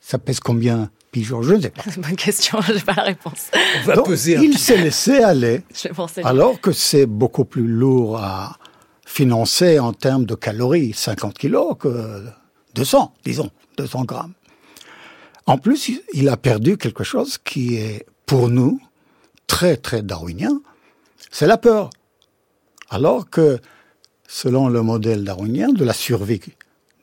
Ça 0.00 0.18
pèse 0.18 0.40
combien 0.40 0.90
pigeon 1.10 1.42
Je 1.42 1.54
ne 1.54 1.60
sais 1.60 1.70
pas. 1.70 1.82
C'est 1.84 1.96
une 1.96 2.02
bonne 2.02 2.16
question, 2.16 2.60
je 2.66 2.72
n'ai 2.72 2.80
pas 2.80 2.94
la 2.94 3.02
réponse. 3.02 3.50
On 3.82 3.86
va 3.86 3.96
Donc, 3.96 4.06
peser 4.06 4.36
un 4.36 4.42
il 4.42 4.58
s'est 4.58 4.78
laissé 4.78 5.18
aller 5.22 5.62
Je 5.74 6.20
alors 6.24 6.60
que 6.60 6.72
c'est 6.72 7.06
beaucoup 7.06 7.44
plus 7.44 7.66
lourd 7.66 8.18
à 8.18 8.56
financé 9.04 9.78
en 9.80 9.92
termes 9.92 10.24
de 10.24 10.36
calories, 10.36 10.92
50 10.94 11.36
kilos, 11.36 11.74
que 11.78 12.24
200, 12.74 13.12
disons, 13.24 13.50
200 13.76 14.04
grammes. 14.04 14.32
En 15.50 15.58
plus, 15.58 15.90
il 16.12 16.28
a 16.28 16.36
perdu 16.36 16.76
quelque 16.76 17.02
chose 17.02 17.36
qui 17.36 17.74
est, 17.74 18.06
pour 18.24 18.48
nous, 18.48 18.80
très, 19.48 19.76
très 19.76 20.00
darwinien, 20.00 20.62
c'est 21.32 21.48
la 21.48 21.58
peur. 21.58 21.90
Alors 22.88 23.28
que, 23.28 23.58
selon 24.28 24.68
le 24.68 24.82
modèle 24.82 25.24
darwinien 25.24 25.70
de 25.70 25.84
la 25.84 25.92
survie 25.92 26.40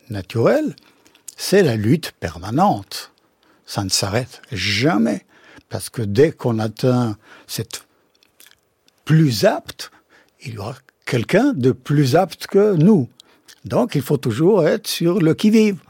naturelle, 0.09 0.77
c'est 1.35 1.61
la 1.61 1.75
lutte 1.75 2.13
permanente. 2.21 3.11
Ça 3.65 3.83
ne 3.83 3.89
s'arrête 3.89 4.41
jamais. 4.53 5.25
Parce 5.67 5.89
que 5.89 6.01
dès 6.01 6.31
qu'on 6.31 6.59
atteint 6.59 7.17
cette 7.47 7.85
plus 9.03 9.43
apte, 9.43 9.91
il 10.39 10.53
y 10.53 10.57
aura 10.57 10.75
quelqu'un 11.05 11.51
de 11.51 11.73
plus 11.73 12.15
apte 12.15 12.47
que 12.47 12.75
nous. 12.75 13.09
Donc 13.65 13.95
il 13.95 14.01
faut 14.01 14.15
toujours 14.15 14.65
être 14.65 14.87
sur 14.87 15.19
le 15.19 15.33
qui-vive 15.33 15.81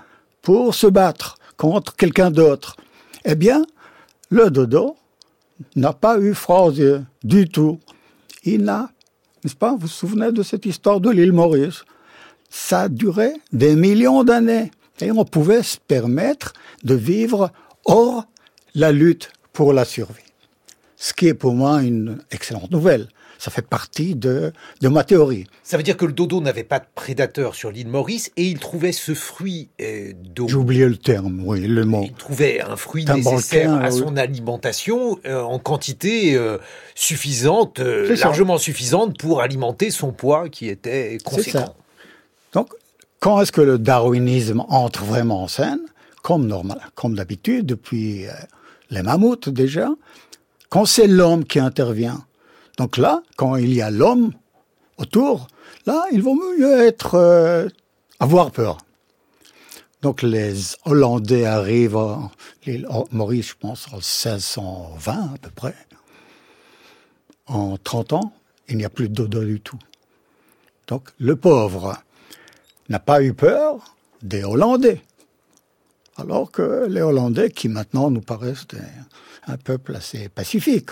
pour 0.42 0.74
se 0.74 0.88
battre 0.88 1.37
contre 1.58 1.96
quelqu'un 1.96 2.32
d'autre. 2.32 2.78
Eh 3.26 3.36
bien, 3.36 3.66
le 4.30 4.50
dodo 4.50 4.96
n'a 5.76 5.94
pas 5.94 6.20
eu 6.20 6.34
froid 6.34 6.72
du 7.24 7.50
tout. 7.50 7.80
Il 8.44 8.64
n'a, 8.64 8.92
n'est-ce 9.44 9.56
pas, 9.56 9.72
vous 9.72 9.80
vous 9.80 9.88
souvenez 9.88 10.32
de 10.32 10.44
cette 10.44 10.66
histoire 10.66 11.02
de 11.02 11.10
l'île 11.10 11.34
Maurice? 11.34 11.84
Ça 12.50 12.82
a 12.82 12.90
duré 12.90 13.34
des 13.52 13.76
millions 13.76 14.24
d'années. 14.24 14.72
Et 15.02 15.12
on 15.12 15.26
pouvait 15.26 15.64
se 15.64 15.78
permettre 15.78 16.54
de 16.84 16.96
vivre 16.96 17.52
hors 17.86 18.26
la 18.74 18.92
lutte 18.92 19.32
pour 19.54 19.74
la 19.74 19.86
survie. 19.86 20.24
Ce 20.96 21.14
qui 21.14 21.28
est 21.28 21.34
pour 21.34 21.54
moi 21.54 21.84
une 21.84 22.20
excellente 22.32 22.72
nouvelle. 22.72 23.08
Ça 23.40 23.52
fait 23.52 23.62
partie 23.62 24.16
de, 24.16 24.52
de 24.82 24.88
ma 24.88 25.04
théorie. 25.04 25.46
Ça 25.64 25.78
veut 25.78 25.84
dire 25.84 25.96
que 25.96 26.06
le 26.06 26.14
dodo 26.14 26.42
n'avait 26.42 26.64
pas 26.64 26.80
de 26.80 26.86
prédateur 26.96 27.54
sur 27.54 27.70
l'île 27.72 27.88
Maurice 27.88 28.32
et 28.36 28.46
il 28.46 28.58
trouvait 28.58 28.92
ce 28.92 29.14
fruit 29.14 29.70
euh, 29.80 30.12
d'eau. 30.16 30.48
J'ai 30.48 30.56
oublié 30.56 30.88
le 30.88 30.98
terme, 30.98 31.44
oui, 31.46 31.68
le 31.68 31.86
mot. 31.86 32.04
Il 32.04 32.14
trouvait 32.14 32.62
un 32.62 32.76
fruit 32.76 33.06
nécessaire 33.06 33.74
à 33.76 33.92
son 33.92 34.18
alimentation 34.18 35.20
euh, 35.26 35.42
en 35.42 35.60
quantité 35.60 36.36
euh, 36.36 36.58
suffisante, 36.96 37.80
largement 37.80 38.58
suffisante 38.58 39.20
pour 39.20 39.42
alimenter 39.42 39.92
son 39.92 40.12
poids 40.12 40.50
qui 40.50 40.68
était 40.68 41.20
conséquent. 41.24 41.76
Donc, 42.54 42.70
quand 43.20 43.40
est-ce 43.42 43.52
que 43.52 43.62
le 43.62 43.78
darwinisme 43.78 44.64
entre 44.68 45.04
vraiment 45.04 45.44
en 45.44 45.48
scène? 45.48 45.82
Comme 46.24 46.48
normal, 46.48 46.82
comme 46.96 47.16
d'habitude, 47.16 47.68
depuis 47.68 48.26
les 48.90 49.04
mammouths 49.04 49.50
déjà, 49.50 49.90
quand 50.70 50.86
c'est 50.86 51.08
l'homme 51.08 51.46
qui 51.46 51.60
intervient. 51.60 52.24
Donc 52.78 52.98
là, 52.98 53.24
quand 53.36 53.56
il 53.56 53.74
y 53.74 53.82
a 53.82 53.90
l'homme 53.90 54.34
autour, 54.98 55.48
là, 55.86 56.06
il 56.12 56.22
vaut 56.22 56.36
mieux 56.36 56.80
être 56.82 57.16
euh, 57.16 57.68
avoir 58.20 58.52
peur. 58.52 58.78
Donc 60.02 60.22
les 60.22 60.54
Hollandais 60.86 61.46
arrivent 61.46 61.98
à 61.98 62.30
Maurice, 63.12 63.50
je 63.50 63.56
pense, 63.60 63.88
en 63.92 63.98
1620 63.98 65.12
à 65.12 65.38
peu 65.42 65.50
près. 65.50 65.76
En 67.48 67.78
30 67.78 68.14
ans, 68.14 68.34
il 68.70 68.78
n'y 68.78 68.86
a 68.86 68.90
plus 68.90 69.10
de 69.10 69.16
dodo 69.16 69.44
du 69.44 69.60
tout. 69.60 69.80
Donc 70.88 71.10
le 71.18 71.36
pauvre 71.36 71.98
n'a 72.90 73.00
pas 73.00 73.24
eu 73.24 73.34
peur 73.34 73.96
des 74.22 74.44
Hollandais. 74.44 75.02
Alors 76.18 76.52
que 76.52 76.86
les 76.88 77.02
Hollandais, 77.02 77.50
qui 77.50 77.68
maintenant 77.70 78.12
nous 78.12 78.22
paraissent 78.22 78.68
un 79.48 79.58
peuple 79.58 79.96
assez 79.96 80.30
pacifique, 80.30 80.90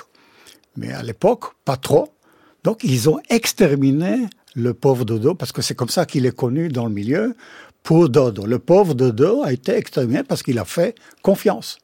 mais 0.78 0.92
à 0.92 1.04
l'époque, 1.04 1.46
pas 1.64 1.78
trop. 1.78 2.14
Donc 2.64 2.84
ils 2.84 3.10
ont 3.10 3.20
exterminé 3.30 4.28
le 4.56 4.74
pauvre 4.74 5.06
Dodo, 5.06 5.36
parce 5.36 5.52
que 5.52 5.62
c'est 5.62 5.76
comme 5.76 5.90
ça 5.90 6.06
qu'il 6.06 6.26
est 6.26 6.36
connu 6.36 6.70
dans 6.70 6.86
le 6.86 6.92
milieu, 6.92 7.36
pour 7.84 8.10
Dodo. 8.10 8.46
Le 8.46 8.58
pauvre 8.58 8.94
Dodo 8.94 9.44
a 9.44 9.54
été 9.54 9.74
exterminé 9.76 10.24
parce 10.24 10.42
qu'il 10.42 10.58
a 10.58 10.66
fait 10.66 10.96
confiance. 11.22 11.78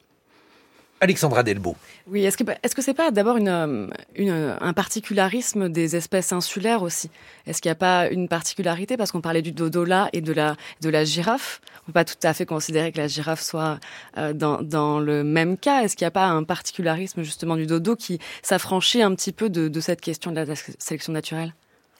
Alexandra 1.02 1.42
Delbo. 1.42 1.74
Oui, 2.06 2.24
est-ce 2.24 2.36
que 2.36 2.44
est-ce 2.62 2.76
que 2.76 2.80
c'est 2.80 2.94
pas 2.94 3.10
d'abord 3.10 3.36
une, 3.36 3.48
un 3.48 4.72
particularisme 4.72 5.68
des 5.68 5.96
espèces 5.96 6.32
insulaires 6.32 6.84
aussi? 6.84 7.10
Est-ce 7.44 7.60
qu'il 7.60 7.70
n'y 7.70 7.72
a 7.72 7.74
pas 7.74 8.08
une 8.08 8.28
particularité? 8.28 8.96
Parce 8.96 9.10
qu'on 9.10 9.20
parlait 9.20 9.42
du 9.42 9.50
dodo 9.50 9.84
là 9.84 10.08
et 10.12 10.20
de 10.20 10.32
la 10.32 10.56
de 10.80 10.88
la 10.88 11.04
girafe 11.04 11.60
On 11.82 11.86
peut 11.86 11.92
pas 11.92 12.04
tout 12.04 12.14
à 12.22 12.32
fait 12.32 12.46
considérer 12.46 12.92
que 12.92 12.98
la 12.98 13.08
girafe 13.08 13.42
soit 13.42 13.80
euh, 14.16 14.32
dans, 14.32 14.62
dans 14.62 15.00
le 15.00 15.24
même 15.24 15.58
cas. 15.58 15.82
Est-ce 15.82 15.96
qu'il 15.96 16.04
n'y 16.04 16.08
a 16.08 16.12
pas 16.12 16.26
un 16.26 16.44
particularisme 16.44 17.24
justement 17.24 17.56
du 17.56 17.66
dodo 17.66 17.96
qui 17.96 18.20
s'affranchit 18.42 19.02
un 19.02 19.12
petit 19.16 19.32
peu 19.32 19.50
de, 19.50 19.66
de 19.66 19.80
cette 19.80 20.00
question 20.00 20.30
de 20.30 20.36
la 20.36 20.54
sélection 20.78 21.12
naturelle? 21.12 21.52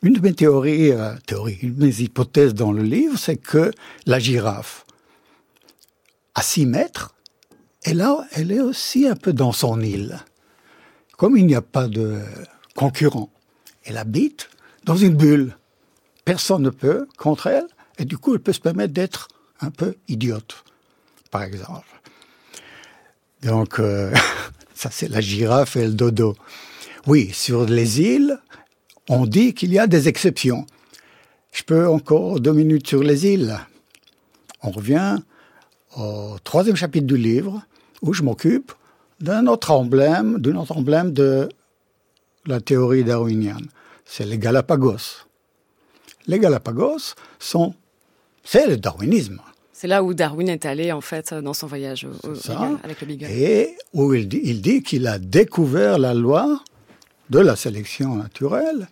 Une 0.03 0.13
de 0.13 0.21
mes 0.21 0.33
théories, 0.33 0.93
euh, 0.93 1.15
théories, 1.27 1.59
une 1.63 1.75
de 1.75 1.87
mes 1.87 2.01
hypothèses 2.03 2.55
dans 2.55 2.71
le 2.71 2.85
livre, 2.85 3.19
c'est 3.19 3.37
que 3.37 3.73
la 4.07 4.21
girafe 4.21 4.85
à 6.37 6.43
6 6.43 6.67
mètres 6.67 7.15
et 7.85 7.95
là, 7.95 8.27
elle 8.33 8.53
est 8.53 8.61
aussi 8.61 9.09
un 9.09 9.17
peu 9.17 9.33
dans 9.33 9.53
son 9.53 9.81
île. 9.81 10.21
Comme 11.17 11.37
il 11.37 11.47
n'y 11.47 11.55
a 11.55 11.63
pas 11.63 11.89
de 11.89 12.21
concurrent, 12.75 13.31
elle 13.85 13.97
habite 13.97 14.51
dans 14.85 14.97
une 14.97 15.15
bulle. 15.15 15.57
Personne 16.25 16.63
ne 16.63 16.71
peut 16.71 17.09
contre 17.17 17.49
elle, 17.49 17.67
et 17.99 18.05
du 18.05 18.17
coup, 18.19 18.35
elle 18.35 18.41
peut 18.41 18.53
se 18.53 18.61
permettre 18.61 18.93
d'être 18.93 19.29
un 19.61 19.71
peu 19.71 19.97
idiote, 20.09 20.65
par 21.31 21.43
exemple. 21.43 22.01
Donc, 23.43 23.81
euh, 23.81 24.13
ça 24.75 24.91
c'est 24.91 25.09
la 25.09 25.21
girafe 25.21 25.77
et 25.77 25.87
le 25.87 25.93
dodo. 25.93 26.37
Oui, 27.07 27.31
sur 27.33 27.65
les 27.65 28.01
îles, 28.01 28.39
on 29.09 29.27
dit 29.27 29.55
qu'il 29.55 29.73
y 29.73 29.79
a 29.79 29.89
des 29.89 30.09
exceptions. 30.09 30.67
Je 31.53 31.65
peux 31.65 31.89
encore 31.89 32.41
deux 32.41 32.53
minutes 32.53 32.87
sur 32.87 33.03
les 33.03 33.27
îles. 33.27 33.59
On 34.63 34.71
revient 34.71 35.19
au 35.97 36.37
troisième 36.45 36.77
chapitre 36.77 37.07
du 37.07 37.17
livre, 37.17 37.63
où 38.03 38.13
je 38.13 38.23
m'occupe 38.23 38.73
d'un 39.21 39.47
autre 39.47 39.71
emblème, 39.71 40.39
d'un 40.39 40.57
autre 40.57 40.77
emblème 40.77 41.13
de 41.13 41.49
la 42.47 42.61
théorie 42.61 43.05
darwinienne. 43.05 43.69
C'est 44.05 44.27
les 44.27 44.39
Galapagos. 44.39 45.25
Les 46.27 46.39
Galapagos 46.39 47.15
sont, 47.39 47.75
c'est 48.45 48.67
le 48.67 48.77
darwinisme. 48.77 49.41
C'est 49.73 49.89
là 49.89 50.05
où 50.05 50.15
Darwin 50.15 50.49
est 50.49 50.65
allé, 50.65 50.93
en 50.93 51.01
fait, 51.01 51.35
dans 51.35 51.55
son 51.55 51.67
voyage 51.67 52.07
avec 52.85 53.01
le 53.01 53.07
Beagle. 53.07 53.27
Et 53.31 53.77
où 53.93 54.15
il 54.15 54.29
dit, 54.29 54.41
il 54.45 54.61
dit 54.61 54.83
qu'il 54.83 55.09
a 55.09 55.19
découvert 55.19 55.99
la 55.99 56.15
loi 56.15 56.63
de 57.31 57.41
la 57.41 57.57
sélection 57.57 58.15
naturelle 58.15 58.89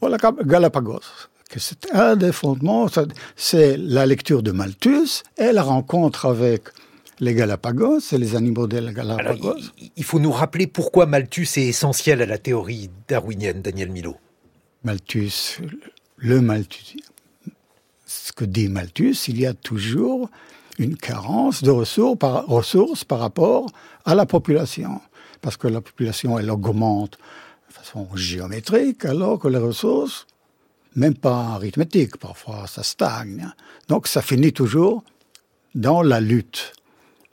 Voilà, 0.00 0.16
Galapagos 0.44 1.00
c'est 1.56 1.92
un 1.92 2.16
des 2.16 2.32
fondements, 2.32 2.86
c'est 3.36 3.76
la 3.76 4.06
lecture 4.06 4.42
de 4.42 4.50
Malthus 4.50 5.22
et 5.38 5.52
la 5.52 5.62
rencontre 5.62 6.26
avec 6.26 6.68
les 7.20 7.34
Galapagos 7.34 8.00
et 8.12 8.18
les 8.18 8.34
animaux 8.34 8.66
des 8.66 8.92
Galapagos. 8.92 9.58
il, 9.96 10.04
faut 10.04 10.18
nous 10.18 10.32
rappeler 10.32 10.66
pourquoi 10.66 11.06
Malthus 11.06 11.48
est 11.56 11.68
essentiel 11.68 12.22
à 12.22 12.26
la 12.26 12.38
théorie 12.38 12.90
darwinienne, 13.08 13.62
Daniel 13.62 13.90
Milo. 13.90 14.16
Malthus, 14.82 15.60
le 16.16 16.40
Malthus, 16.40 16.96
ce 18.06 18.32
que 18.32 18.44
dit 18.44 18.68
Malthus, 18.68 19.16
il 19.28 19.40
y 19.40 19.46
a 19.46 19.54
toujours 19.54 20.28
une 20.78 20.96
carence 20.96 21.62
de 21.62 21.70
ressources 21.70 22.18
par, 22.18 22.46
ressources 22.46 23.04
par 23.04 23.20
rapport 23.20 23.66
à 24.04 24.14
la 24.14 24.26
population. 24.26 25.00
Parce 25.40 25.56
que 25.56 25.68
la 25.68 25.80
population, 25.80 26.38
elle 26.38 26.50
augmente 26.50 27.18
de 27.68 27.74
façon 27.74 28.08
géométrique, 28.14 29.04
alors 29.04 29.38
que 29.38 29.48
les 29.48 29.58
ressources 29.58 30.26
même 30.96 31.14
pas 31.14 31.54
arithmétique, 31.54 32.16
parfois 32.16 32.66
ça 32.66 32.82
stagne. 32.82 33.52
Donc 33.88 34.06
ça 34.06 34.22
finit 34.22 34.52
toujours 34.52 35.04
dans 35.74 36.02
la 36.02 36.20
lutte. 36.20 36.72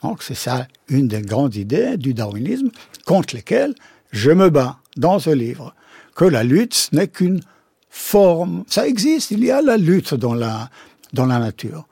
Donc 0.02 0.24
c'est 0.24 0.36
ça 0.36 0.68
une 0.88 1.08
des 1.08 1.22
grandes 1.22 1.56
idées 1.56 1.98
du 1.98 2.14
darwinisme 2.14 2.70
contre 3.06 3.36
lesquelles 3.36 3.76
je 4.12 4.32
me 4.32 4.50
bats 4.50 4.80
dans 4.98 5.20
ce 5.20 5.30
livre. 5.30 5.76
Que 6.16 6.26
la 6.26 6.44
lutte 6.44 6.90
n'est 6.92 7.08
qu'une 7.08 7.42
forme. 7.90 8.64
Ça 8.68 8.88
existe, 8.88 9.32
il 9.32 9.44
y 9.44 9.52
a 9.52 9.62
la 9.62 9.78
lutte 9.78 10.14
dans 10.14 10.34
la, 10.34 10.70
dans 11.14 11.26
la 11.26 11.40
nature. 11.40 11.88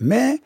Mais 0.00 0.40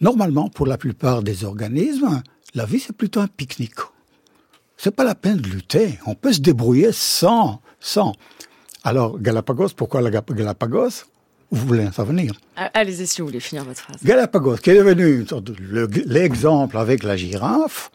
normalement, 0.00 0.48
pour 0.48 0.66
la 0.66 0.78
plupart 0.78 1.22
des 1.22 1.44
organismes, 1.44 2.22
la 2.54 2.66
vie 2.66 2.80
c'est 2.80 2.96
plutôt 2.96 3.20
un 3.20 3.26
pique-nique. 3.26 3.80
C'est 4.76 4.94
pas 4.94 5.04
la 5.04 5.14
peine 5.14 5.36
de 5.36 5.48
lutter. 5.48 5.98
On 6.06 6.14
peut 6.14 6.32
se 6.32 6.40
débrouiller 6.40 6.90
sans, 6.92 7.60
sans. 7.80 8.14
Alors, 8.82 9.18
Galapagos, 9.18 9.70
pourquoi 9.76 10.00
la 10.00 10.10
Galapagos 10.10 11.04
Vous 11.50 11.66
voulez 11.66 11.86
en 11.86 11.92
savoir 11.92 12.16
ah, 12.56 12.70
Allez-y 12.72 13.06
si 13.06 13.20
vous 13.20 13.28
voulez 13.28 13.40
finir 13.40 13.64
votre 13.64 13.80
phrase. 13.80 13.96
Galapagos, 14.02 14.56
qui 14.56 14.70
est 14.70 14.76
devenu 14.76 15.26
l'exemple 16.06 16.78
avec 16.78 17.02
la 17.02 17.16
girafe, 17.16 17.90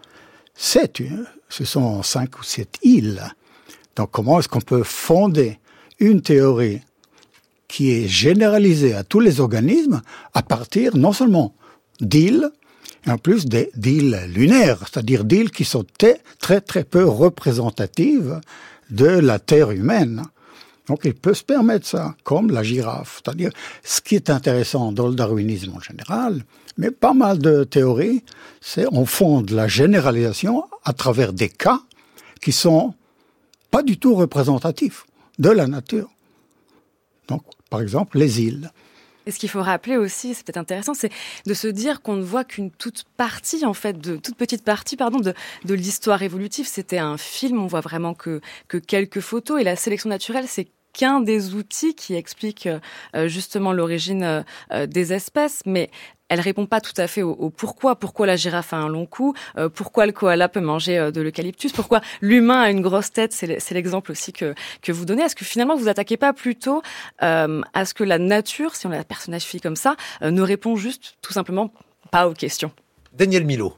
c'est 0.53 1.01
ce 1.49 1.65
sont 1.65 2.03
cinq 2.03 2.39
ou 2.39 2.43
sept 2.43 2.77
îles. 2.83 3.21
Donc, 3.95 4.11
comment 4.11 4.39
est-ce 4.39 4.49
qu'on 4.49 4.61
peut 4.61 4.83
fonder 4.83 5.59
une 5.99 6.21
théorie 6.21 6.81
qui 7.67 7.91
est 7.91 8.07
généralisée 8.07 8.93
à 8.93 9.03
tous 9.03 9.19
les 9.19 9.39
organismes 9.39 10.01
à 10.33 10.43
partir 10.43 10.95
non 10.95 11.13
seulement 11.13 11.55
d'îles, 11.99 12.49
et 13.07 13.11
en 13.11 13.17
plus 13.17 13.45
d'îles 13.45 14.19
lunaires, 14.27 14.79
c'est-à-dire 14.79 15.23
d'îles 15.23 15.51
qui 15.51 15.65
sont 15.65 15.85
très 16.39 16.61
très 16.61 16.83
peu 16.83 17.05
représentatives 17.05 18.39
de 18.89 19.07
la 19.07 19.39
Terre 19.39 19.71
humaine. 19.71 20.23
Donc 20.87 21.01
il 21.03 21.15
peut 21.15 21.33
se 21.33 21.43
permettre 21.43 21.87
ça, 21.87 22.15
comme 22.23 22.51
la 22.51 22.63
girafe. 22.63 23.21
C'est-à-dire, 23.23 23.51
ce 23.83 24.01
qui 24.01 24.15
est 24.15 24.29
intéressant 24.29 24.91
dans 24.91 25.07
le 25.07 25.15
darwinisme 25.15 25.73
en 25.75 25.79
général, 25.79 26.43
mais 26.77 26.91
pas 26.91 27.13
mal 27.13 27.39
de 27.39 27.63
théories, 27.63 28.23
c'est 28.61 28.85
on 28.91 29.05
fonde 29.05 29.49
la 29.51 29.67
généralisation 29.67 30.65
à 30.83 30.93
travers 30.93 31.33
des 31.33 31.49
cas 31.49 31.79
qui 32.41 32.51
sont 32.51 32.93
pas 33.71 33.83
du 33.83 33.97
tout 33.97 34.15
représentatifs 34.15 35.05
de 35.39 35.49
la 35.49 35.67
nature. 35.67 36.09
Donc, 37.27 37.43
par 37.69 37.81
exemple, 37.81 38.17
les 38.19 38.41
îles. 38.41 38.71
Et 39.25 39.31
ce 39.31 39.39
qu'il 39.39 39.49
faut 39.49 39.61
rappeler 39.61 39.97
aussi, 39.97 40.33
c'est 40.33 40.45
peut-être 40.45 40.57
intéressant, 40.57 40.93
c'est 40.93 41.11
de 41.45 41.53
se 41.53 41.67
dire 41.67 42.01
qu'on 42.01 42.15
ne 42.15 42.23
voit 42.23 42.43
qu'une 42.43 42.71
toute 42.71 43.05
partie, 43.17 43.65
en 43.65 43.73
fait, 43.73 43.99
de 43.99 44.17
toute 44.17 44.35
petite 44.35 44.63
partie, 44.63 44.97
pardon, 44.97 45.19
de, 45.19 45.33
l'histoire 45.73 46.21
évolutive. 46.23 46.67
C'était 46.67 46.99
un 46.99 47.17
film, 47.17 47.59
on 47.59 47.67
voit 47.67 47.81
vraiment 47.81 48.13
que, 48.13 48.41
que 48.67 48.77
quelques 48.77 49.19
photos. 49.19 49.59
Et 49.61 49.63
la 49.63 49.75
sélection 49.75 50.09
naturelle, 50.09 50.45
c'est 50.47 50.67
qu'un 50.93 51.19
des 51.19 51.53
outils 51.53 51.93
qui 51.93 52.15
explique 52.15 52.69
euh, 53.15 53.27
justement 53.27 53.73
l'origine 53.73 54.45
euh, 54.71 54.87
des 54.87 55.11
espèces, 55.11 55.61
mais 55.65 55.89
elle 56.29 56.39
répond 56.39 56.65
pas 56.65 56.81
tout 56.81 56.93
à 56.97 57.07
fait 57.07 57.21
au, 57.21 57.49
pourquoi. 57.49 57.95
Pourquoi 57.95 58.25
la 58.25 58.35
girafe 58.35 58.73
a 58.73 58.77
un 58.77 58.89
long 58.89 59.05
cou 59.05 59.33
euh, 59.57 59.69
Pourquoi 59.69 60.05
le 60.05 60.11
koala 60.11 60.49
peut 60.49 60.59
manger 60.59 60.97
euh, 60.97 61.11
de 61.11 61.21
l'eucalyptus 61.21 61.71
Pourquoi 61.71 62.01
l'humain 62.21 62.61
a 62.61 62.69
une 62.69 62.81
grosse 62.81 63.11
tête 63.11 63.31
C'est 63.33 63.71
l'exemple 63.71 64.11
aussi 64.11 64.33
que, 64.33 64.55
que 64.81 64.91
vous 64.91 65.05
donnez. 65.05 65.23
Est-ce 65.23 65.35
que 65.35 65.45
finalement 65.45 65.75
vous 65.75 65.87
attaquez 65.87 66.17
pas 66.17 66.33
plutôt 66.33 66.81
euh, 67.21 67.61
à 67.73 67.85
ce 67.85 67.93
que 67.93 68.03
la 68.03 68.17
nature, 68.17 68.75
si 68.75 68.87
on 68.87 68.89
la 68.89 69.03
personnifie 69.03 69.61
comme 69.61 69.75
ça, 69.75 69.95
ne 70.21 70.41
répond 70.41 70.75
juste 70.75 71.17
tout 71.21 71.33
simplement 71.33 71.71
pas 72.11 72.27
aux 72.27 72.33
questions? 72.33 72.71
Daniel 73.13 73.45
Milo. 73.45 73.75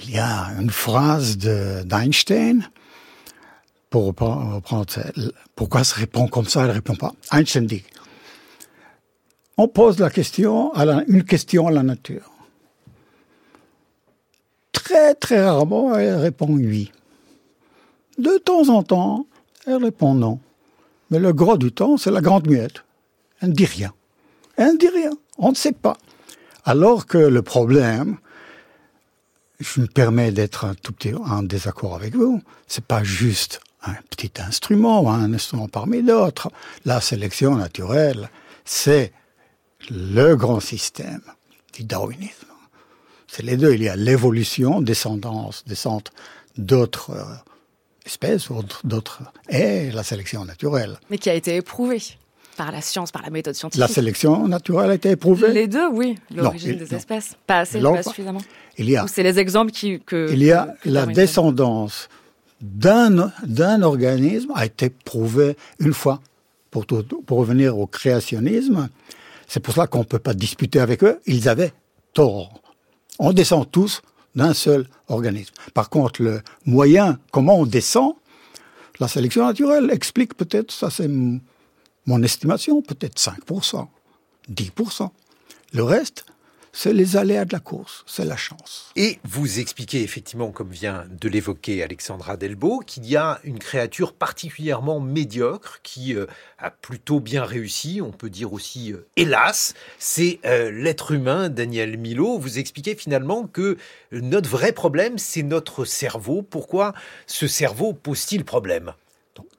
il 0.00 0.10
y 0.10 0.18
a 0.18 0.48
une 0.60 0.70
phrase 0.70 1.38
d'Einstein 1.38 2.68
pour 3.88 4.06
reprendre 4.06 4.86
pourquoi 5.54 5.84
ça 5.84 5.96
répond 5.96 6.26
comme 6.26 6.46
ça, 6.46 6.64
elle 6.64 6.72
répond 6.72 6.96
pas. 6.96 7.12
Einstein 7.30 7.66
dit 7.66 7.84
on 9.56 9.68
pose 9.68 9.98
la 9.98 10.10
question 10.10 10.72
à 10.74 10.84
une 11.06 11.24
question 11.24 11.66
à 11.68 11.70
la 11.70 11.82
nature. 11.82 12.30
Très 14.72 15.14
très 15.14 15.44
rarement, 15.44 15.96
elle 15.96 16.16
répond 16.16 16.48
oui. 16.48 16.92
De 18.18 18.38
temps 18.38 18.68
en 18.68 18.82
temps, 18.82 19.26
elle 19.66 19.82
répond 19.82 20.14
non. 20.14 20.40
Mais 21.10 21.18
le 21.18 21.32
gros 21.32 21.56
du 21.56 21.72
temps, 21.72 21.96
c'est 21.96 22.10
la 22.10 22.20
grande 22.20 22.48
muette. 22.48 22.84
Elle 23.40 23.50
ne 23.50 23.54
dit 23.54 23.66
rien. 23.66 23.92
Elle 24.56 24.74
ne 24.74 24.78
dit 24.78 24.88
rien. 24.88 25.12
On 25.38 25.50
ne 25.50 25.54
sait 25.54 25.72
pas. 25.72 25.96
Alors 26.64 27.06
que 27.06 27.18
le 27.18 27.42
problème, 27.42 28.18
je 29.60 29.80
me 29.80 29.86
permets 29.86 30.32
d'être 30.32 30.64
un 30.64 30.74
tout 30.74 30.92
petit 30.92 31.14
en 31.14 31.42
désaccord 31.42 31.94
avec 31.94 32.14
vous, 32.14 32.42
c'est 32.66 32.84
pas 32.84 33.04
juste 33.04 33.60
un 33.82 33.94
petit 34.10 34.32
instrument, 34.38 35.12
un 35.12 35.32
instrument 35.32 35.68
parmi 35.68 36.02
d'autres. 36.02 36.50
La 36.84 37.00
sélection 37.00 37.56
naturelle, 37.56 38.30
c'est 38.64 39.12
le 39.90 40.34
grand 40.34 40.60
système 40.60 41.22
du 41.72 41.84
darwinisme. 41.84 42.46
C'est 43.26 43.42
les 43.42 43.56
deux. 43.56 43.74
Il 43.74 43.82
y 43.82 43.88
a 43.88 43.96
l'évolution, 43.96 44.80
descendance, 44.80 45.64
descente 45.66 46.12
d'autres 46.56 47.10
euh, 47.10 47.24
espèces, 48.06 48.48
d'autres, 48.84 49.22
et 49.48 49.90
la 49.90 50.02
sélection 50.02 50.44
naturelle. 50.44 50.98
Mais 51.10 51.18
qui 51.18 51.30
a 51.30 51.34
été 51.34 51.56
éprouvée 51.56 52.00
par 52.56 52.70
la 52.70 52.80
science, 52.80 53.10
par 53.10 53.22
la 53.22 53.30
méthode 53.30 53.54
scientifique. 53.54 53.80
La 53.80 53.88
sélection 53.88 54.46
naturelle 54.46 54.90
a 54.90 54.94
été 54.94 55.10
éprouvée 55.10 55.52
Les 55.52 55.66
deux, 55.66 55.88
oui. 55.88 56.16
L'origine 56.34 56.76
des 56.76 56.94
espèces. 56.94 57.34
Pas 57.46 57.60
assez, 57.60 57.80
pas 57.80 58.02
suffisamment. 58.02 58.40
Il 58.78 58.88
y 58.88 58.96
a. 58.96 59.06
C'est 59.08 59.22
les 59.24 59.38
exemples 59.38 59.72
qui, 59.72 60.00
que. 60.00 60.28
Il 60.32 60.42
y 60.42 60.52
a 60.52 60.74
la 60.84 61.06
descendance 61.06 62.08
d'un, 62.60 63.32
d'un 63.44 63.82
organisme 63.82 64.52
a 64.54 64.64
été 64.64 64.90
prouvée 64.90 65.56
une 65.80 65.92
fois. 65.92 66.20
Pour, 66.70 66.86
pour 66.86 67.38
revenir 67.38 67.78
au 67.78 67.86
créationnisme, 67.86 68.88
c'est 69.54 69.60
pour 69.60 69.74
ça 69.74 69.86
qu'on 69.86 70.00
ne 70.00 70.04
peut 70.04 70.18
pas 70.18 70.34
disputer 70.34 70.80
avec 70.80 71.04
eux. 71.04 71.20
Ils 71.26 71.48
avaient 71.48 71.72
tort. 72.12 72.60
On 73.20 73.32
descend 73.32 73.70
tous 73.70 74.02
d'un 74.34 74.52
seul 74.52 74.88
organisme. 75.06 75.54
Par 75.74 75.90
contre, 75.90 76.24
le 76.24 76.42
moyen, 76.66 77.20
comment 77.30 77.60
on 77.60 77.64
descend, 77.64 78.14
la 78.98 79.06
sélection 79.06 79.46
naturelle 79.46 79.92
explique 79.92 80.34
peut-être, 80.34 80.72
ça 80.72 80.90
c'est 80.90 81.08
mon 81.08 82.22
estimation, 82.24 82.82
peut-être 82.82 83.16
5%, 83.16 83.86
10%. 84.50 85.10
Le 85.72 85.84
reste, 85.84 86.26
c'est 86.76 86.92
les 86.92 87.16
aléas 87.16 87.44
de 87.44 87.52
la 87.52 87.60
course, 87.60 88.02
c'est 88.04 88.24
la 88.24 88.36
chance. 88.36 88.90
Et 88.96 89.20
vous 89.22 89.60
expliquez 89.60 90.02
effectivement, 90.02 90.50
comme 90.50 90.70
vient 90.70 91.06
de 91.08 91.28
l'évoquer 91.28 91.84
Alexandra 91.84 92.36
Delbo, 92.36 92.80
qu'il 92.80 93.06
y 93.06 93.16
a 93.16 93.38
une 93.44 93.60
créature 93.60 94.12
particulièrement 94.12 94.98
médiocre 94.98 95.78
qui 95.84 96.16
euh, 96.16 96.26
a 96.58 96.72
plutôt 96.72 97.20
bien 97.20 97.44
réussi, 97.44 98.00
on 98.02 98.10
peut 98.10 98.28
dire 98.28 98.52
aussi 98.52 98.92
euh, 98.92 99.06
hélas, 99.14 99.74
c'est 100.00 100.40
euh, 100.44 100.72
l'être 100.72 101.12
humain, 101.12 101.48
Daniel 101.48 101.96
Milo. 101.96 102.38
Vous 102.38 102.58
expliquez 102.58 102.96
finalement 102.96 103.46
que 103.46 103.78
notre 104.10 104.50
vrai 104.50 104.72
problème, 104.72 105.16
c'est 105.16 105.44
notre 105.44 105.84
cerveau. 105.84 106.42
Pourquoi 106.42 106.92
ce 107.28 107.46
cerveau 107.46 107.92
pose-t-il 107.92 108.44
problème? 108.44 108.94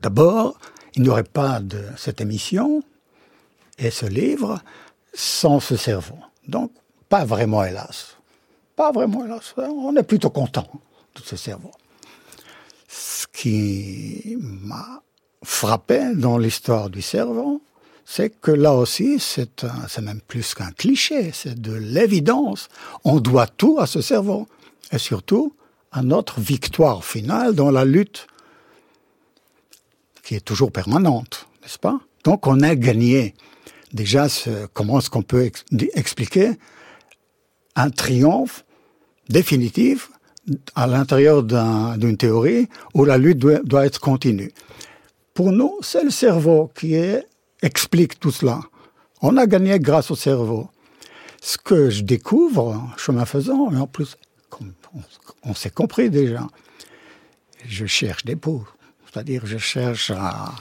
D'abord, 0.01 0.59
il 0.95 1.03
n'y 1.03 1.09
aurait 1.09 1.23
pas 1.23 1.61
de 1.61 1.81
cette 1.95 2.19
émission 2.19 2.83
et 3.79 3.89
ce 3.89 4.05
livre 4.05 4.61
sans 5.13 5.61
ce 5.61 5.77
cerveau. 5.77 6.17
Donc, 6.49 6.71
pas 7.15 7.23
vraiment, 7.23 7.63
hélas. 7.63 8.17
Pas 8.75 8.91
vraiment, 8.91 9.25
hélas. 9.25 9.53
On 9.57 9.95
est 9.95 10.03
plutôt 10.03 10.31
content 10.31 10.67
de 11.15 11.21
ce 11.21 11.37
cerveau. 11.37 11.71
Ce 12.89 13.25
qui 13.31 14.35
m'a 14.37 15.01
frappé 15.41 16.13
dans 16.13 16.37
l'histoire 16.37 16.89
du 16.89 17.01
cerveau, 17.01 17.61
c'est 18.03 18.31
que 18.41 18.51
là 18.51 18.73
aussi, 18.73 19.17
c'est 19.17 20.01
même 20.01 20.19
plus 20.27 20.53
qu'un 20.53 20.71
cliché, 20.71 21.31
c'est 21.31 21.57
de 21.61 21.71
l'évidence. 21.71 22.67
On 23.05 23.21
doit 23.21 23.47
tout 23.47 23.77
à 23.79 23.87
ce 23.87 24.01
cerveau. 24.01 24.45
Et 24.91 24.97
surtout, 24.97 25.55
à 25.93 26.03
notre 26.03 26.41
victoire 26.41 27.05
finale 27.05 27.55
dans 27.55 27.71
la 27.71 27.85
lutte 27.85 28.27
qui 30.21 30.35
est 30.35 30.43
toujours 30.43 30.73
permanente, 30.73 31.47
n'est-ce 31.61 31.79
pas? 31.79 31.97
Donc 32.25 32.45
on 32.45 32.59
a 32.59 32.75
gagné. 32.75 33.35
Déjà, 33.93 34.27
comment 34.73 34.99
est-ce 34.99 35.09
qu'on 35.09 35.21
peut 35.21 35.49
expliquer 35.93 36.59
un 37.75 37.89
triomphe 37.89 38.65
définitif 39.29 40.09
à 40.75 40.87
l'intérieur 40.87 41.43
d'une 41.43 42.17
théorie 42.17 42.69
où 42.93 43.05
la 43.05 43.17
lutte 43.17 43.39
doit, 43.39 43.85
être 43.85 43.99
continue. 43.99 44.51
Pour 45.33 45.51
nous, 45.51 45.77
c'est 45.81 46.03
le 46.03 46.11
cerveau 46.11 46.71
qui 46.75 46.95
explique 47.61 48.19
tout 48.19 48.31
cela. 48.31 48.61
On 49.21 49.37
a 49.37 49.47
gagné 49.47 49.79
grâce 49.79 50.11
au 50.11 50.15
cerveau. 50.15 50.69
Ce 51.41 51.57
que 51.57 51.89
je 51.89 52.03
découvre, 52.03 52.93
chemin 52.97 53.25
faisant, 53.25 53.71
et 53.71 53.77
en 53.77 53.87
plus, 53.87 54.17
on, 55.43 55.53
s'est 55.53 55.69
compris 55.69 56.09
déjà, 56.09 56.47
je 57.67 57.85
cherche 57.85 58.25
des 58.25 58.35
pots. 58.35 58.65
C'est-à-dire, 59.05 59.45
je 59.45 59.57
cherche 59.57 60.11
à, 60.11 60.53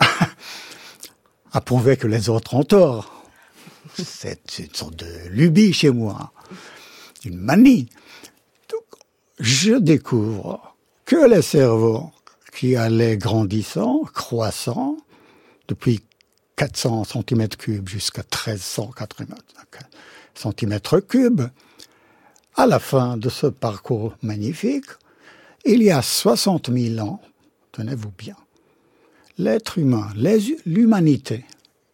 à 1.52 1.60
prouver 1.60 1.96
que 1.96 2.06
les 2.06 2.28
autres 2.28 2.54
ont 2.54 2.64
tort. 2.64 3.15
C'est 3.94 4.58
une 4.58 4.74
sorte 4.74 4.96
de 4.96 5.28
lubie 5.28 5.72
chez 5.72 5.90
moi, 5.90 6.32
une 7.24 7.38
manie. 7.38 7.88
Donc, 8.70 8.84
je 9.38 9.74
découvre 9.74 10.76
que 11.04 11.28
les 11.28 11.42
cerveaux 11.42 12.10
qui 12.52 12.76
allaient 12.76 13.16
grandissant, 13.16 14.02
croissant, 14.14 14.96
depuis 15.68 16.00
400 16.56 17.02
cm3 17.02 17.86
jusqu'à 17.86 18.22
1380 18.22 19.34
cm3, 20.36 21.50
à 22.56 22.66
la 22.66 22.78
fin 22.78 23.16
de 23.16 23.28
ce 23.28 23.46
parcours 23.46 24.14
magnifique, 24.22 24.86
il 25.64 25.82
y 25.82 25.90
a 25.90 26.00
60 26.00 26.70
000 26.72 27.06
ans, 27.06 27.20
tenez-vous 27.72 28.12
bien, 28.16 28.36
l'être 29.36 29.78
humain, 29.78 30.08
l'humanité 30.64 31.44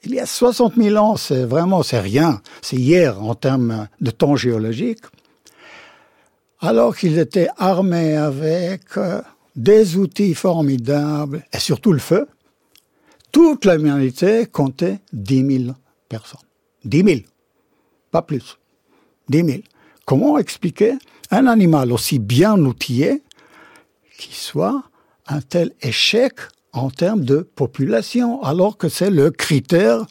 il 0.04 0.14
y 0.14 0.20
a 0.20 0.26
60 0.26 0.74
000 0.76 0.96
ans, 0.96 1.16
c'est 1.16 1.44
vraiment, 1.44 1.82
c'est 1.82 2.00
rien. 2.00 2.40
C'est 2.60 2.76
hier 2.76 3.22
en 3.22 3.34
termes 3.34 3.88
de 4.00 4.10
temps 4.10 4.36
géologique. 4.36 5.00
Alors 6.60 6.96
qu'ils 6.96 7.18
étaient 7.18 7.48
armés 7.56 8.16
avec 8.16 8.96
euh, 8.96 9.20
des 9.56 9.96
outils 9.96 10.34
formidables 10.34 11.44
et 11.52 11.58
surtout 11.58 11.92
le 11.92 11.98
feu, 11.98 12.28
toute 13.32 13.64
l'humanité 13.64 14.46
comptait 14.46 15.00
10 15.12 15.64
000 15.64 15.74
personnes. 16.08 16.40
10 16.84 17.02
000. 17.04 17.20
Pas 18.10 18.22
plus. 18.22 18.58
10 19.28 19.44
000. 19.44 19.58
Comment 20.04 20.38
expliquer 20.38 20.94
un 21.30 21.46
animal 21.46 21.92
aussi 21.92 22.18
bien 22.18 22.58
outillé 22.60 23.22
qui 24.18 24.34
soit 24.34 24.82
un 25.26 25.40
tel 25.40 25.72
échec 25.80 26.34
en 26.72 26.90
termes 26.90 27.24
de 27.24 27.40
population, 27.40 28.42
alors 28.42 28.78
que 28.78 28.88
c'est 28.88 29.10
le 29.10 29.30
critère, 29.30 30.06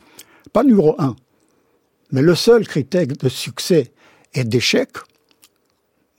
pas 0.54 0.63
numéro 0.63 0.95
un, 1.00 1.15
mais 2.12 2.21
le 2.21 2.36
seul 2.36 2.67
critère 2.67 3.08
de 3.08 3.30
succès 3.30 3.91
et 4.34 4.43
d'échec 4.43 4.89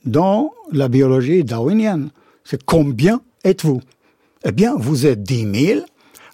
dans 0.05 0.51
la 0.71 0.89
biologie 0.89 1.43
darwinienne. 1.43 2.09
C'est 2.43 2.63
combien 2.63 3.21
êtes-vous? 3.43 3.81
Eh 4.43 4.51
bien, 4.51 4.75
vous 4.75 5.05
êtes 5.05 5.23
10 5.23 5.65
000, 5.75 5.85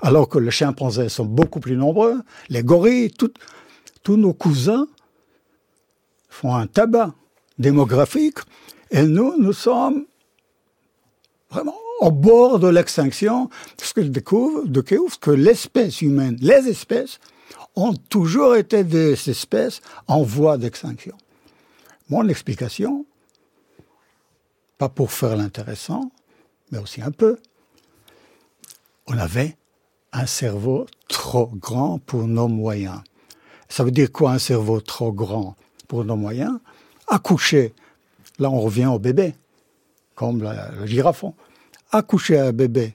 alors 0.02 0.28
que 0.28 0.40
les 0.40 0.50
chimpanzés 0.50 1.10
sont 1.10 1.26
beaucoup 1.26 1.60
plus 1.60 1.78
nombreux, 1.78 2.22
les 2.50 2.64
gorilles, 2.64 3.12
tous 3.12 4.18
nos 4.18 4.34
cousins 4.34 4.88
font 6.30 6.56
un 6.56 6.66
tabac 6.66 7.14
démographique, 7.60 8.40
et 8.90 9.04
nous, 9.04 9.36
nous 9.38 9.54
sommes 9.54 10.06
vraiment 11.52 11.76
au 12.00 12.12
bord 12.12 12.60
de 12.60 12.68
l'extinction, 12.68 13.50
parce 13.78 13.94
que 13.94 14.04
je 14.04 14.08
découvre, 14.08 14.66
que 15.20 15.32
l'espèce 15.32 16.02
humaine, 16.02 16.38
les 16.42 16.68
espèces, 16.68 17.20
ont 17.76 17.94
toujours 17.94 18.56
été 18.56 18.84
des 18.84 19.30
espèces 19.30 19.82
en 20.08 20.24
voie 20.24 20.58
d'extinction. 20.58 21.16
Mon 22.10 22.28
explication, 22.28 23.06
pas 24.78 24.90
pour 24.90 25.12
faire 25.12 25.36
l'intéressant, 25.36 26.12
mais 26.72 26.80
aussi 26.80 27.02
un 27.02 27.12
peu, 27.12 27.38
on 29.08 29.18
avait 29.18 29.58
un 30.14 30.26
cerveau 30.26 30.86
trop 31.08 31.48
grand 31.48 32.00
pour 32.00 32.28
nos 32.28 32.48
moyens. 32.48 33.02
Ça 33.68 33.84
veut 33.84 33.92
dire 33.92 34.12
quoi 34.12 34.32
un 34.32 34.40
cerveau 34.40 34.82
trop 34.82 35.12
grand 35.12 35.56
pour 35.88 36.06
nos 36.06 36.16
moyens? 36.16 36.60
Accoucher, 37.08 37.74
là 38.40 38.50
on 38.50 38.60
revient 38.62 38.88
au 38.88 39.00
bébé, 39.00 39.36
comme 40.16 40.42
le 40.42 40.86
girafon. 40.86 41.34
Accoucher 41.92 42.40
un 42.40 42.52
bébé 42.52 42.94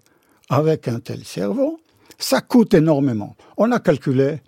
avec 0.49 0.89
un 0.89 1.01
tel 1.01 1.25
cerveau, 1.25 1.81
ça 2.19 2.41
coûte 2.41 2.75
énormément. 2.75 3.37
On 3.57 3.73
a 3.73 3.81
calculé 3.81 4.41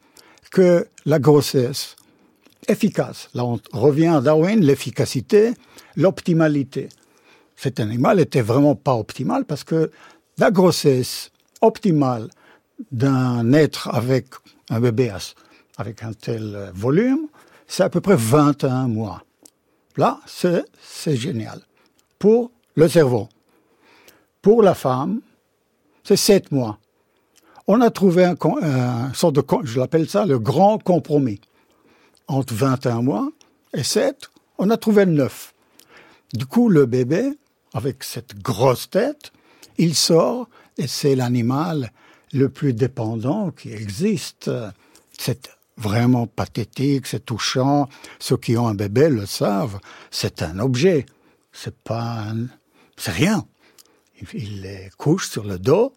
que 0.50 0.86
la 1.04 1.18
grossesse 1.18 1.96
efficace, 2.68 3.28
là 3.34 3.44
on 3.44 3.58
revient 3.72 4.06
à 4.08 4.20
Darwin, 4.20 4.60
l'efficacité, 4.60 5.52
l'optimalité. 5.96 6.88
Cet 7.56 7.80
animal 7.80 8.20
était 8.20 8.40
vraiment 8.40 8.76
pas 8.76 8.94
optimal 8.94 9.44
parce 9.44 9.64
que 9.64 9.90
la 10.38 10.50
grossesse 10.50 11.30
optimale 11.60 12.28
d'un 12.92 13.52
être 13.52 13.88
avec 13.94 14.26
un 14.70 14.80
bébé 14.80 15.12
avec 15.78 16.02
un 16.02 16.12
tel 16.12 16.70
volume, 16.74 17.26
c'est 17.66 17.82
à 17.82 17.88
peu 17.88 18.00
près 18.00 18.16
21 18.16 18.88
mois. 18.88 19.22
Là, 19.96 20.20
c'est 20.26 21.16
génial. 21.16 21.60
Pour 22.18 22.50
le 22.74 22.88
cerveau. 22.88 23.28
Pour 24.46 24.62
la 24.62 24.76
femme, 24.76 25.22
c'est 26.04 26.14
7 26.14 26.52
mois. 26.52 26.78
On 27.66 27.80
a 27.80 27.90
trouvé 27.90 28.24
un, 28.24 28.36
un 28.62 29.12
sorte 29.12 29.34
de, 29.34 29.44
je 29.64 29.80
l'appelle 29.80 30.08
ça 30.08 30.24
le 30.24 30.38
grand 30.38 30.78
compromis. 30.78 31.40
Entre 32.28 32.54
21 32.54 33.02
mois 33.02 33.28
et 33.74 33.82
7, 33.82 34.30
on 34.58 34.70
a 34.70 34.76
trouvé 34.76 35.04
9. 35.04 35.52
Du 36.32 36.46
coup, 36.46 36.68
le 36.68 36.86
bébé, 36.86 37.32
avec 37.74 38.04
cette 38.04 38.40
grosse 38.40 38.88
tête, 38.88 39.32
il 39.78 39.96
sort 39.96 40.48
et 40.78 40.86
c'est 40.86 41.16
l'animal 41.16 41.90
le 42.32 42.48
plus 42.48 42.72
dépendant 42.72 43.50
qui 43.50 43.72
existe. 43.72 44.48
C'est 45.18 45.50
vraiment 45.76 46.28
pathétique, 46.28 47.08
c'est 47.08 47.26
touchant. 47.26 47.88
Ceux 48.20 48.36
qui 48.36 48.56
ont 48.56 48.68
un 48.68 48.76
bébé 48.76 49.08
le 49.08 49.26
savent. 49.26 49.80
C'est 50.12 50.40
un 50.40 50.60
objet. 50.60 51.04
C'est 51.50 51.76
pas, 51.76 52.26
c'est 52.96 53.10
rien. 53.10 53.44
Il 54.34 54.90
couche 54.96 55.28
sur 55.28 55.44
le 55.44 55.58
dos 55.58 55.92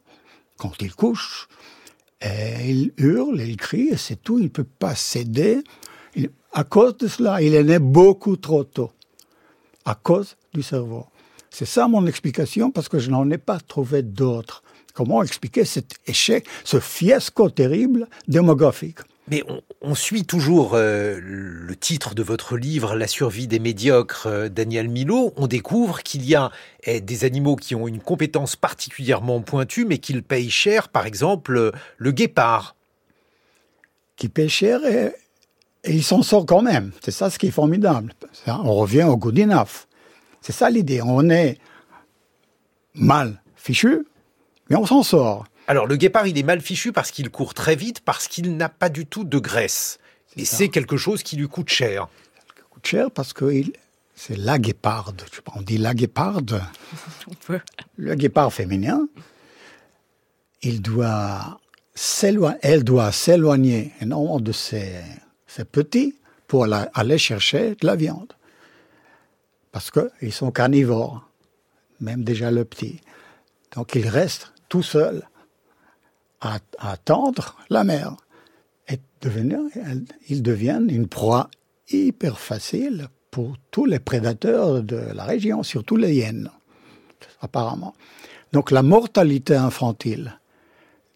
quand 0.57 0.73
il 0.81 0.93
couche. 0.93 1.47
Et 2.21 2.69
il 2.69 2.91
hurle, 2.97 3.39
il 3.41 3.55
crie, 3.55 3.89
et 3.89 3.97
c'est 3.97 4.21
tout. 4.21 4.39
Il 4.39 4.45
ne 4.45 4.49
peut 4.49 4.65
pas 4.65 4.95
céder. 4.95 5.63
à 6.51 6.63
cause 6.63 6.97
de 6.97 7.07
cela, 7.07 7.41
il 7.41 7.53
est 7.55 7.63
né 7.63 7.79
beaucoup 7.79 8.35
trop 8.35 8.63
tôt. 8.63 8.91
À 9.85 9.95
cause 9.95 10.35
du 10.53 10.61
cerveau. 10.61 11.05
C'est 11.49 11.65
ça 11.65 11.87
mon 11.87 12.05
explication, 12.05 12.71
parce 12.71 12.89
que 12.89 12.99
je 12.99 13.09
n'en 13.09 13.29
ai 13.31 13.37
pas 13.37 13.59
trouvé 13.59 14.03
d'autres. 14.03 14.63
Comment 14.93 15.23
expliquer 15.23 15.63
cet 15.63 15.95
échec, 16.07 16.45
ce 16.63 16.79
fiasco 16.79 17.49
terrible 17.49 18.07
démographique? 18.27 18.99
Mais 19.29 19.43
on, 19.81 19.95
suit 19.95 20.25
toujours 20.25 20.71
euh, 20.73 21.19
le 21.21 21.75
titre 21.75 22.15
de 22.15 22.23
votre 22.23 22.57
livre, 22.57 22.95
La 22.95 23.07
survie 23.07 23.47
des 23.47 23.59
médiocres, 23.59 24.27
euh, 24.27 24.49
Daniel 24.49 24.89
Milo. 24.89 25.33
On 25.37 25.47
découvre 25.47 26.01
qu'il 26.03 26.25
y 26.25 26.35
a 26.35 26.51
eh, 26.83 27.01
des 27.01 27.25
animaux 27.25 27.55
qui 27.55 27.75
ont 27.75 27.87
une 27.87 27.99
compétence 27.99 28.55
particulièrement 28.55 29.41
pointue, 29.41 29.85
mais 29.85 29.99
qu'ils 29.99 30.23
payent 30.23 30.49
cher, 30.49 30.89
par 30.89 31.05
exemple 31.05 31.57
euh, 31.57 31.71
le 31.97 32.11
guépard. 32.11 32.75
Qui 34.15 34.29
paye 34.29 34.49
cher 34.49 34.85
et, 34.85 35.13
il 35.85 36.03
s'en 36.03 36.23
sort 36.23 36.45
quand 36.45 36.61
même. 36.61 36.91
C'est 37.03 37.11
ça 37.11 37.29
ce 37.29 37.39
qui 37.39 37.47
est 37.47 37.51
formidable. 37.51 38.13
On 38.47 38.75
revient 38.75 39.03
au 39.03 39.15
good 39.15 39.39
enough. 39.39 39.87
C'est 40.41 40.51
ça 40.51 40.69
l'idée. 40.69 41.01
On 41.01 41.29
est 41.29 41.57
mal 42.95 43.41
fichu, 43.55 44.05
mais 44.69 44.75
on 44.75 44.85
s'en 44.85 45.03
sort. 45.03 45.45
Alors 45.69 45.85
le 45.85 45.97
guépard, 45.97 46.25
il 46.25 46.35
est 46.35 46.43
mal 46.43 46.61
fichu 46.61 46.91
parce 46.91 47.11
qu'il 47.11 47.29
court 47.29 47.53
très 47.53 47.75
vite, 47.75 47.99
parce 47.99 48.27
qu'il 48.27 48.57
n'a 48.57 48.69
pas 48.69 48.89
du 48.89 49.05
tout 49.05 49.23
de 49.23 49.37
graisse. 49.37 49.99
Et 50.35 50.43
c'est 50.43 50.69
quelque 50.69 50.97
chose 50.97 51.21
qui 51.21 51.35
lui 51.35 51.47
coûte 51.47 51.69
cher. 51.69 52.07
Ça 52.57 52.63
coûte 52.71 52.87
cher 52.87 53.11
parce 53.11 53.33
que 53.33 53.63
c'est 54.15 54.35
la 54.35 54.57
guéparde. 54.57 55.21
On 55.55 55.61
dit 55.61 55.77
la 55.77 55.93
guéparde. 55.93 56.63
le 57.97 58.15
guépard 58.15 58.51
féminin, 58.51 59.07
il 60.63 60.81
doit 60.81 61.59
elle 62.63 62.83
doit 62.83 63.11
s'éloigner 63.11 63.91
énormément 64.01 64.39
de 64.39 64.51
ses, 64.51 64.95
ses 65.45 65.65
petits 65.65 66.15
pour 66.47 66.65
aller 66.95 67.19
chercher 67.19 67.75
de 67.79 67.85
la 67.85 67.95
viande. 67.95 68.33
Parce 69.71 69.91
qu'ils 69.91 70.33
sont 70.33 70.49
carnivores, 70.49 71.29
même 71.99 72.23
déjà 72.23 72.49
le 72.49 72.65
petit. 72.65 73.01
Donc 73.75 73.93
il 73.93 74.07
reste 74.07 74.51
tout 74.67 74.81
seul 74.81 75.27
à, 76.41 76.59
attendre 76.79 77.57
la 77.69 77.83
mer. 77.83 78.15
Et 78.87 78.99
devenir, 79.21 79.59
ils 80.27 80.41
deviennent 80.41 80.89
une 80.89 81.07
proie 81.07 81.49
hyper 81.89 82.39
facile 82.39 83.07
pour 83.31 83.55
tous 83.71 83.85
les 83.85 83.99
prédateurs 83.99 84.81
de 84.81 84.97
la 85.13 85.23
région, 85.23 85.63
surtout 85.63 85.95
les 85.95 86.15
hyènes, 86.15 86.49
apparemment. 87.41 87.93
Donc 88.51 88.71
la 88.71 88.81
mortalité 88.81 89.55
infantile, 89.55 90.39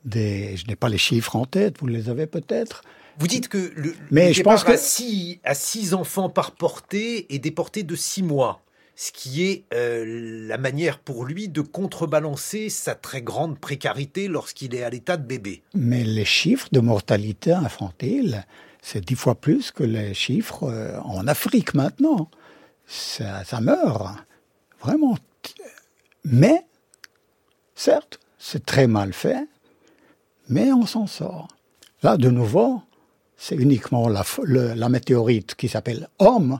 des, 0.05 0.55
je 0.57 0.67
n'ai 0.67 0.75
pas 0.75 0.89
les 0.89 0.97
chiffres 0.97 1.35
en 1.35 1.45
tête, 1.45 1.79
vous 1.79 1.87
les 1.87 2.09
avez 2.09 2.27
peut-être. 2.27 2.83
Vous 3.17 3.27
dites 3.27 3.47
que 3.47 3.71
le, 3.75 3.95
Mais 4.11 4.33
je 4.33 4.43
pense 4.43 4.63
que... 4.63 4.77
six, 4.77 5.39
a 5.43 5.55
six 5.55 5.93
enfants 5.93 6.29
par 6.29 6.51
portée 6.51 7.33
et 7.33 7.39
des 7.39 7.51
portées 7.51 7.83
de 7.83 7.95
six 7.95 8.23
mois 8.23 8.61
ce 8.95 9.11
qui 9.11 9.43
est 9.43 9.63
euh, 9.73 10.47
la 10.47 10.57
manière 10.57 10.99
pour 10.99 11.25
lui 11.25 11.49
de 11.49 11.61
contrebalancer 11.61 12.69
sa 12.69 12.95
très 12.95 13.21
grande 13.21 13.59
précarité 13.59 14.27
lorsqu'il 14.27 14.75
est 14.75 14.83
à 14.83 14.89
l'état 14.89 15.17
de 15.17 15.25
bébé. 15.25 15.63
Mais 15.73 16.03
les 16.03 16.25
chiffres 16.25 16.67
de 16.71 16.79
mortalité 16.79 17.53
infantile, 17.53 18.45
c'est 18.81 19.03
dix 19.03 19.15
fois 19.15 19.35
plus 19.35 19.71
que 19.71 19.83
les 19.83 20.13
chiffres 20.13 20.63
euh, 20.63 20.99
en 21.01 21.27
Afrique 21.27 21.73
maintenant. 21.73 22.29
Ça, 22.85 23.43
meurt, 23.61 24.17
vraiment. 24.81 25.17
Mais, 26.25 26.65
certes, 27.75 28.19
c'est 28.37 28.65
très 28.65 28.87
mal 28.87 29.13
fait, 29.13 29.47
mais 30.49 30.71
on 30.73 30.85
s'en 30.85 31.07
sort. 31.07 31.47
Là, 32.03 32.17
de 32.17 32.29
nouveau, 32.29 32.81
c'est 33.37 33.55
uniquement 33.55 34.09
la 34.09 34.89
météorite 34.89 35.55
qui 35.55 35.69
s'appelle 35.69 36.09
Homme 36.19 36.59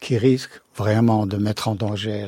qui 0.00 0.18
risque 0.18 0.60
vraiment 0.74 1.26
de 1.26 1.36
mettre 1.36 1.68
en 1.68 1.74
danger 1.74 2.26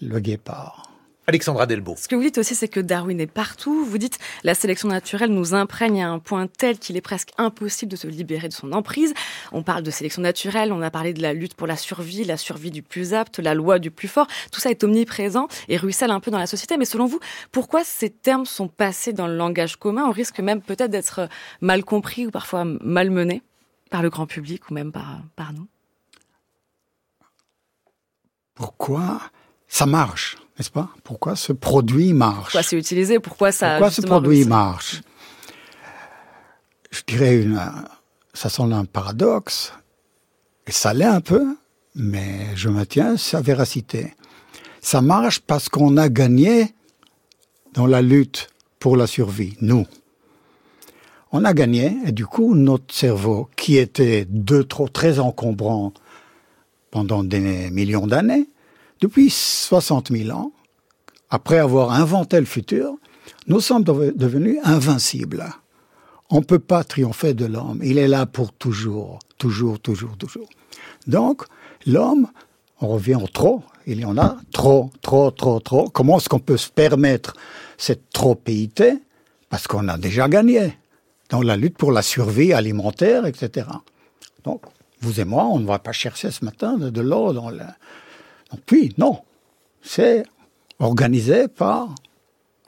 le, 0.00 0.20
guépard. 0.20 0.90
Alexandra 1.26 1.66
Delbo. 1.66 1.94
Ce 1.96 2.08
que 2.08 2.16
vous 2.16 2.22
dites 2.22 2.38
aussi, 2.38 2.56
c'est 2.56 2.66
que 2.66 2.80
Darwin 2.80 3.20
est 3.20 3.26
partout. 3.28 3.84
Vous 3.84 3.98
dites 3.98 4.18
la 4.42 4.54
sélection 4.54 4.88
naturelle 4.88 5.30
nous 5.30 5.54
imprègne 5.54 6.02
à 6.02 6.10
un 6.10 6.18
point 6.18 6.48
tel 6.48 6.78
qu'il 6.78 6.96
est 6.96 7.00
presque 7.02 7.30
impossible 7.38 7.92
de 7.92 7.96
se 7.96 8.08
libérer 8.08 8.48
de 8.48 8.52
son 8.52 8.72
emprise. 8.72 9.14
On 9.52 9.62
parle 9.62 9.84
de 9.84 9.90
sélection 9.92 10.22
naturelle, 10.22 10.72
on 10.72 10.82
a 10.82 10.90
parlé 10.90 11.12
de 11.12 11.22
la 11.22 11.32
lutte 11.32 11.54
pour 11.54 11.68
la 11.68 11.76
survie, 11.76 12.24
la 12.24 12.36
survie 12.36 12.72
du 12.72 12.82
plus 12.82 13.14
apte, 13.14 13.38
la 13.38 13.54
loi 13.54 13.78
du 13.78 13.92
plus 13.92 14.08
fort. 14.08 14.26
Tout 14.50 14.60
ça 14.60 14.70
est 14.70 14.82
omniprésent 14.82 15.46
et 15.68 15.76
ruisselle 15.76 16.10
un 16.10 16.18
peu 16.18 16.32
dans 16.32 16.38
la 16.38 16.48
société. 16.48 16.76
Mais 16.76 16.84
selon 16.84 17.06
vous, 17.06 17.20
pourquoi 17.52 17.84
ces 17.84 18.10
termes 18.10 18.46
sont 18.46 18.68
passés 18.68 19.12
dans 19.12 19.28
le 19.28 19.36
langage 19.36 19.76
commun 19.76 20.06
On 20.06 20.12
risque 20.12 20.40
même 20.40 20.62
peut-être 20.62 20.90
d'être 20.90 21.28
mal 21.60 21.84
compris 21.84 22.26
ou 22.26 22.32
parfois 22.32 22.64
malmenés 22.64 23.42
par 23.90 24.02
le 24.02 24.10
grand 24.10 24.26
public 24.26 24.68
ou 24.70 24.74
même 24.74 24.90
par, 24.90 25.20
par 25.36 25.52
nous? 25.52 25.68
Pourquoi 28.60 29.22
ça 29.68 29.86
marche, 29.86 30.36
n'est-ce 30.58 30.70
pas? 30.70 30.90
Pourquoi 31.02 31.34
ce 31.34 31.54
produit 31.54 32.12
marche? 32.12 32.52
Pourquoi 32.52 32.62
c'est 32.62 32.76
utilisé? 32.76 33.18
Pourquoi 33.18 33.52
ça 33.52 33.70
Pourquoi 33.70 33.90
ce 33.90 34.02
produit 34.02 34.44
marche? 34.44 35.00
Je 36.90 37.00
dirais 37.06 37.40
une, 37.40 37.58
ça 38.34 38.50
semble 38.50 38.74
un 38.74 38.84
paradoxe, 38.84 39.72
et 40.66 40.72
ça 40.72 40.92
l'est 40.92 41.06
un 41.06 41.22
peu, 41.22 41.56
mais 41.94 42.54
je 42.54 42.68
maintiens 42.68 43.16
sa 43.16 43.40
véracité. 43.40 44.12
Ça 44.82 45.00
marche 45.00 45.40
parce 45.40 45.70
qu'on 45.70 45.96
a 45.96 46.10
gagné 46.10 46.74
dans 47.72 47.86
la 47.86 48.02
lutte 48.02 48.48
pour 48.78 48.94
la 48.94 49.06
survie, 49.06 49.56
nous. 49.62 49.86
On 51.32 51.46
a 51.46 51.54
gagné, 51.54 51.96
et 52.04 52.12
du 52.12 52.26
coup, 52.26 52.54
notre 52.54 52.92
cerveau, 52.92 53.48
qui 53.56 53.78
était 53.78 54.26
de 54.28 54.60
trop 54.60 54.88
très 54.88 55.18
encombrant 55.18 55.94
pendant 56.90 57.24
des 57.24 57.70
millions 57.70 58.06
d'années, 58.06 58.48
depuis 59.00 59.30
60 59.30 60.12
000 60.12 60.36
ans, 60.36 60.52
après 61.30 61.58
avoir 61.58 61.92
inventé 61.92 62.38
le 62.38 62.46
futur, 62.46 62.96
nous 63.46 63.60
sommes 63.60 63.84
devenus 63.84 64.58
invincibles. 64.64 65.44
On 66.28 66.38
ne 66.38 66.44
peut 66.44 66.58
pas 66.58 66.84
triompher 66.84 67.34
de 67.34 67.46
l'homme. 67.46 67.80
Il 67.82 67.98
est 67.98 68.08
là 68.08 68.26
pour 68.26 68.52
toujours, 68.52 69.18
toujours, 69.38 69.80
toujours, 69.80 70.16
toujours. 70.16 70.48
Donc, 71.06 71.42
l'homme, 71.86 72.28
on 72.80 72.88
revient 72.88 73.16
au 73.16 73.26
trop. 73.26 73.62
Il 73.86 74.00
y 74.00 74.04
en 74.04 74.18
a 74.18 74.36
trop, 74.52 74.90
trop, 75.02 75.30
trop, 75.30 75.58
trop. 75.60 75.88
Comment 75.88 76.18
est-ce 76.18 76.28
qu'on 76.28 76.38
peut 76.38 76.56
se 76.56 76.70
permettre 76.70 77.34
cette 77.78 78.10
tropéité? 78.10 78.98
Parce 79.48 79.66
qu'on 79.66 79.88
a 79.88 79.98
déjà 79.98 80.28
gagné 80.28 80.76
dans 81.30 81.42
la 81.42 81.56
lutte 81.56 81.76
pour 81.76 81.90
la 81.90 82.02
survie 82.02 82.52
alimentaire, 82.52 83.26
etc. 83.26 83.66
Donc, 84.44 84.62
vous 85.00 85.20
et 85.20 85.24
moi, 85.24 85.44
on 85.46 85.58
ne 85.58 85.66
va 85.66 85.78
pas 85.78 85.92
chercher 85.92 86.30
ce 86.30 86.44
matin 86.44 86.76
de, 86.76 87.00
l'eau 87.00 87.32
dans 87.32 87.50
le... 87.50 87.58
Donc, 88.50 88.60
puis, 88.66 88.94
non. 88.98 89.20
C'est 89.82 90.24
organisé 90.78 91.48
par 91.48 91.94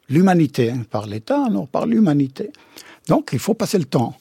l'humanité, 0.08 0.70
hein, 0.70 0.84
par 0.90 1.06
l'État, 1.06 1.48
non, 1.50 1.66
par 1.66 1.86
l'humanité. 1.86 2.50
Donc, 3.08 3.30
il 3.32 3.38
faut 3.38 3.54
passer 3.54 3.78
le 3.78 3.84
temps. 3.84 4.16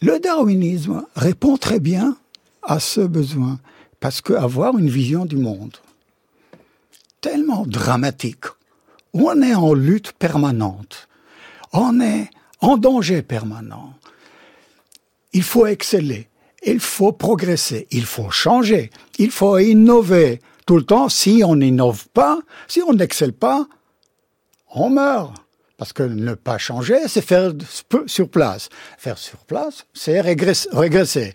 Le 0.00 0.18
darwinisme 0.18 1.06
répond 1.16 1.56
très 1.56 1.80
bien 1.80 2.16
à 2.62 2.80
ce 2.80 3.00
besoin, 3.00 3.58
parce 4.00 4.20
qu'avoir 4.20 4.76
une 4.76 4.90
vision 4.90 5.24
du 5.24 5.36
monde 5.36 5.76
tellement 7.20 7.64
dramatique, 7.66 8.44
où 9.14 9.30
on 9.30 9.40
est 9.40 9.54
en 9.54 9.72
lutte 9.72 10.12
permanente, 10.12 11.08
on 11.72 12.00
est 12.00 12.28
en 12.60 12.76
danger 12.76 13.22
permanent, 13.22 13.94
il 15.32 15.42
faut 15.42 15.66
exceller, 15.66 16.28
il 16.66 16.80
faut 16.80 17.12
progresser, 17.12 17.86
il 17.90 18.04
faut 18.04 18.30
changer, 18.30 18.90
il 19.18 19.30
faut 19.30 19.58
innover 19.58 20.40
tout 20.66 20.76
le 20.76 20.84
temps. 20.84 21.08
Si 21.08 21.42
on 21.44 21.56
n'innove 21.56 22.08
pas, 22.08 22.38
si 22.68 22.82
on 22.86 22.92
n'excelle 22.92 23.32
pas, 23.32 23.66
on 24.74 24.90
meurt. 24.90 25.34
Parce 25.76 25.92
que 25.92 26.04
ne 26.04 26.34
pas 26.34 26.56
changer, 26.58 27.08
c'est 27.08 27.20
faire 27.20 27.52
sur 28.06 28.28
place. 28.28 28.68
Faire 28.96 29.18
sur 29.18 29.38
place, 29.38 29.86
c'est 29.92 30.20
régresser. 30.20 30.68
Régresser, 30.72 31.34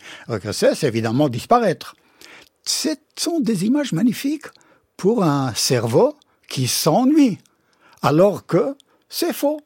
c'est 0.76 0.88
évidemment 0.88 1.28
disparaître. 1.28 1.96
Ce 2.64 2.90
sont 3.18 3.40
des 3.40 3.66
images 3.66 3.92
magnifiques 3.92 4.48
pour 4.96 5.24
un 5.24 5.54
cerveau 5.56 6.16
qui 6.48 6.68
s'ennuie. 6.68 7.38
Alors 8.02 8.46
que 8.46 8.76
c'est 9.10 9.34
faux. 9.34 9.60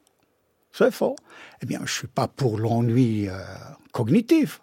C'est 0.72 0.92
faux. 0.92 1.14
Eh 1.62 1.66
bien, 1.66 1.80
je 1.84 1.92
suis 1.92 2.08
pas 2.08 2.26
pour 2.26 2.58
l'ennui 2.58 3.28
euh, 3.28 3.38
cognitif. 3.92 4.60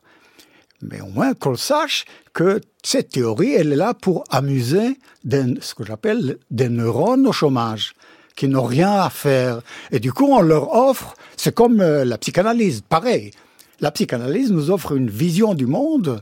Mais 0.81 1.01
au 1.01 1.07
moins 1.07 1.33
qu'on 1.33 1.55
sache 1.55 2.05
que 2.33 2.61
cette 2.83 3.09
théorie, 3.09 3.53
elle 3.53 3.73
est 3.73 3.77
là 3.77 3.93
pour 3.93 4.23
amuser 4.29 4.97
ce 5.29 5.75
que 5.75 5.85
j'appelle 5.85 6.37
des 6.49 6.69
neurones 6.69 7.27
au 7.27 7.31
chômage 7.31 7.93
qui 8.35 8.47
n'ont 8.47 8.63
rien 8.63 8.91
à 8.91 9.09
faire. 9.09 9.61
Et 9.91 9.99
du 9.99 10.11
coup, 10.13 10.25
on 10.25 10.41
leur 10.41 10.73
offre, 10.73 11.15
c'est 11.37 11.53
comme 11.53 11.81
euh, 11.81 12.05
la 12.05 12.17
psychanalyse, 12.17 12.81
pareil. 12.81 13.31
La 13.81 13.91
psychanalyse 13.91 14.51
nous 14.51 14.71
offre 14.71 14.93
une 14.93 15.09
vision 15.09 15.53
du 15.53 15.65
monde 15.65 16.21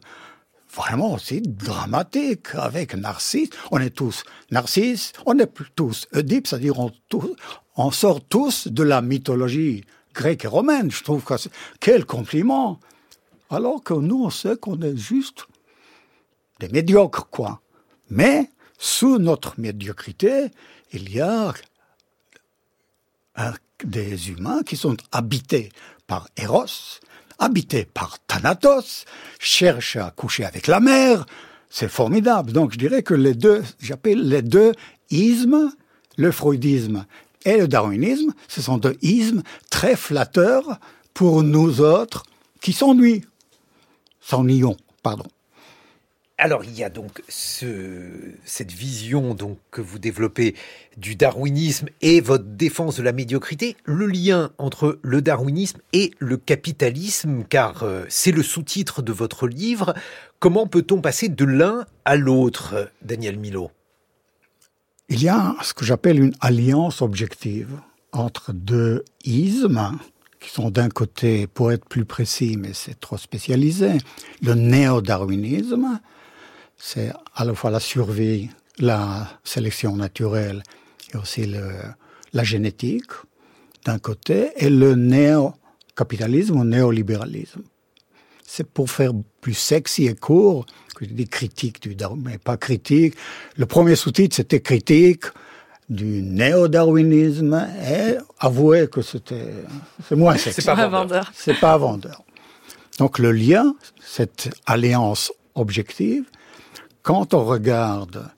vraiment 0.74 1.14
aussi 1.14 1.42
dramatique 1.42 2.48
avec 2.54 2.96
Narcisse. 2.96 3.50
On 3.72 3.80
est 3.80 3.90
tous 3.90 4.24
Narcisse, 4.52 5.14
on 5.26 5.38
est 5.40 5.52
tous 5.76 6.08
Oedipe, 6.14 6.48
c'est-à-dire 6.48 6.80
on, 6.80 6.92
on, 7.76 7.92
sort 7.92 8.22
tous 8.22 8.68
de 8.68 8.84
la 8.84 9.02
mythologie 9.02 9.84
grecque 10.14 10.46
et 10.46 10.48
romaine. 10.48 10.92
Je 10.92 11.04
trouve 11.04 11.24
que 11.24 11.34
quel 11.80 12.06
compliment. 12.06 12.80
Alors 13.50 13.84
que 13.84 13.94
nous, 13.94 14.24
on 14.26 14.30
sait 14.30 14.58
qu'on 14.58 14.80
est 14.82 14.96
juste 14.96 15.48
des 16.60 16.70
médiocres, 16.70 17.30
quoi. 17.30 17.62
Mais 18.10 18.50
sous 18.78 19.18
notre 19.18 19.60
médiocrité, 19.60 20.50
il 20.92 21.12
y 21.12 21.22
a 21.22 21.54
des 23.84 24.30
humains 24.30 24.62
qui 24.64 24.76
sont 24.76 24.98
habités 25.12 25.70
par 26.06 26.28
Eros, 26.38 26.66
habités 27.40 27.86
par 27.86 28.20
Thanatos, 28.28 29.06
cherchent 29.40 29.96
à 29.96 30.12
coucher 30.12 30.46
avec 30.46 30.68
la 30.68 30.80
mer. 30.80 31.26
C'est 31.70 31.90
formidable. 31.90 32.52
Donc 32.52 32.74
je 32.74 32.78
dirais 32.78 33.04
que 33.04 33.14
les 33.14 33.34
deux, 33.34 33.64
j'appelle 33.80 34.28
les 34.28 34.42
deux 34.42 34.74
ismes, 35.10 35.72
le 36.18 36.32
freudisme 36.32 37.06
et 37.46 37.58
le 37.58 37.68
darwinisme, 37.68 38.34
ce 38.48 38.62
sont 38.62 38.78
deux 38.78 38.98
ismes 39.02 39.44
très 39.70 39.96
flatteurs 39.96 40.80
pour 41.14 41.44
nous 41.44 41.82
autres 41.82 42.24
qui 42.62 42.74
s'ennuient. 42.74 43.24
Pardon. 45.02 45.26
Alors 46.38 46.64
il 46.64 46.78
y 46.78 46.86
a 46.86 46.90
donc 46.90 47.22
cette 47.28 48.72
vision 48.72 49.34
donc 49.34 49.58
que 49.72 49.82
vous 49.82 50.00
développez 50.00 50.56
du 50.96 51.18
darwinisme 51.18 51.88
et 52.02 52.22
votre 52.22 52.46
défense 52.46 52.96
de 52.96 53.04
la 53.04 53.12
médiocrité, 53.12 53.76
le 53.84 54.06
lien 54.06 54.52
entre 54.58 55.00
le 55.02 55.22
darwinisme 55.22 55.80
et 55.92 56.12
le 56.20 56.38
capitalisme, 56.38 57.44
car 57.44 57.84
euh, 57.84 58.06
c'est 58.08 58.32
le 58.32 58.42
sous-titre 58.42 59.02
de 59.02 59.12
votre 59.12 59.48
livre. 59.48 59.94
Comment 60.40 60.66
peut-on 60.66 61.02
passer 61.02 61.28
de 61.28 61.44
l'un 61.44 61.86
à 62.06 62.16
l'autre, 62.16 62.90
Daniel 63.02 63.38
Milo 63.38 63.72
Il 65.10 65.22
y 65.22 65.28
a 65.28 65.56
ce 65.62 65.74
que 65.74 65.84
j'appelle 65.84 66.24
une 66.24 66.36
alliance 66.40 67.02
objective 67.02 67.82
entre 68.14 68.54
deux 68.54 69.04
ismes 69.26 69.98
qui 70.40 70.50
sont 70.50 70.70
d'un 70.72 70.90
côté, 70.90 71.48
pour 71.48 71.72
être 71.72 71.86
plus 71.86 72.06
précis, 72.06 72.56
mais 72.58 72.74
c'est 72.74 73.00
trop 73.00 73.18
spécialisé, 73.18 73.98
le 74.42 74.54
néo-darwinisme, 74.54 76.00
c'est 76.78 77.12
à 77.36 77.44
la 77.44 77.54
fois 77.54 77.72
la 77.72 77.80
survie, 77.80 78.50
la 78.78 79.28
sélection 79.44 79.96
naturelle 79.96 80.64
et 81.14 81.18
aussi 81.18 81.46
la 82.34 82.44
génétique 82.44 83.12
d'un 83.86 84.00
côté, 84.00 84.52
et 84.58 84.70
le 84.70 84.96
néo-capitalisme 84.96 86.58
ou 86.58 86.64
néolibéralisme. 86.64 87.64
C'est 88.46 88.68
pour 88.68 88.90
faire 88.90 89.12
plus 89.42 89.54
sexy 89.54 90.08
et 90.08 90.16
court 90.16 90.66
que 90.96 91.06
je 91.06 91.12
dis 91.12 91.28
critique 91.28 91.82
du 91.82 91.96
Darwin, 91.96 92.22
mais 92.24 92.38
pas 92.38 92.58
critique. 92.58 93.16
Le 93.58 93.66
premier 93.66 93.96
sous-titre, 93.96 94.36
c'était 94.36 94.60
critique 94.60 95.26
du 95.90 96.22
néo-darwinisme 96.22 97.68
et 97.88 98.18
avouer 98.40 98.88
que 98.88 99.02
c'était, 99.02 99.54
c'est 100.08 100.16
moins 100.16 100.38
sexy. 100.38 100.62
C'est 100.62 100.76
pas 100.76 100.88
vendeur. 100.88 101.32
C'est 101.34 101.60
pas 101.60 101.78
vendeur. 101.78 102.24
Donc 103.00 103.18
le 103.18 103.32
lien, 103.32 103.76
cette 104.00 104.50
alliance 104.66 105.32
objective, 105.56 106.26
quand 107.02 107.34
on 107.34 107.44
regarde 107.44 108.30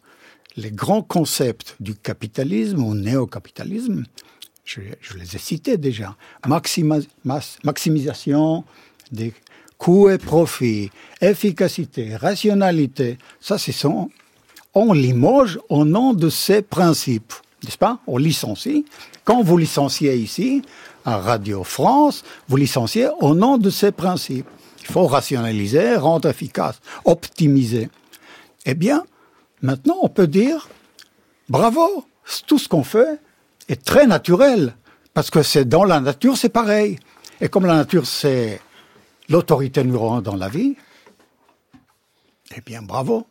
les 0.56 0.72
grands 0.72 1.02
concepts 1.02 1.76
du 1.80 1.96
capitalisme 1.96 2.84
ou 2.84 2.94
néo-capitalisme, 2.94 4.04
je, 4.64 4.82
les 5.18 5.36
ai 5.36 5.40
cités 5.40 5.78
déjà, 5.78 6.16
maximisation 7.64 8.64
des 9.12 9.34
coûts 9.78 10.10
et 10.10 10.18
profits, 10.18 10.92
efficacité, 11.20 12.16
rationalité, 12.16 13.18
ça 13.40 13.58
c'est 13.58 13.72
son, 13.72 14.10
on 14.74 14.94
limoge 14.94 15.60
au 15.70 15.86
nom 15.86 16.14
de 16.14 16.30
ces 16.30 16.62
principes, 16.62 17.34
n'est-ce 17.64 17.78
pas? 17.78 18.00
On 18.08 18.18
licencie. 18.18 18.86
Quand 19.24 19.44
vous 19.44 19.58
licenciez 19.58 20.16
ici, 20.16 20.62
à 21.06 21.18
Radio 21.18 21.64
France, 21.64 22.24
vous 22.48 22.58
licenciez 22.58 23.08
au 23.20 23.34
nom 23.34 23.58
de 23.58 23.70
ces 23.70 23.92
principes. 23.92 24.48
Il 24.82 24.88
faut 24.88 25.08
rationaliser, 25.08 25.96
rendre 25.96 26.30
efficace, 26.30 26.80
optimiser. 27.06 27.90
Eh 28.66 28.74
bien, 28.74 29.04
maintenant, 29.62 29.98
on 30.02 30.10
peut 30.10 30.28
dire, 30.28 30.70
bravo, 31.50 32.06
tout 32.48 32.60
ce 32.60 32.68
qu'on 32.68 32.84
fait 32.84 33.20
est 33.68 33.84
très 33.84 34.08
naturel, 34.08 34.76
parce 35.14 35.30
que 35.30 35.44
c'est 35.44 35.66
dans 35.66 35.84
la 35.84 36.00
nature, 36.00 36.38
c'est 36.38 36.50
pareil. 36.50 36.98
Et 37.40 37.50
comme 37.50 37.66
la 37.66 37.76
nature, 37.76 38.06
c'est 38.06 38.62
l'autorité 39.30 39.84
numéro 39.84 40.12
un 40.12 40.22
dans 40.22 40.36
la 40.36 40.50
vie, 40.50 40.76
eh 42.56 42.62
bien, 42.62 42.82
bravo. 42.82 43.26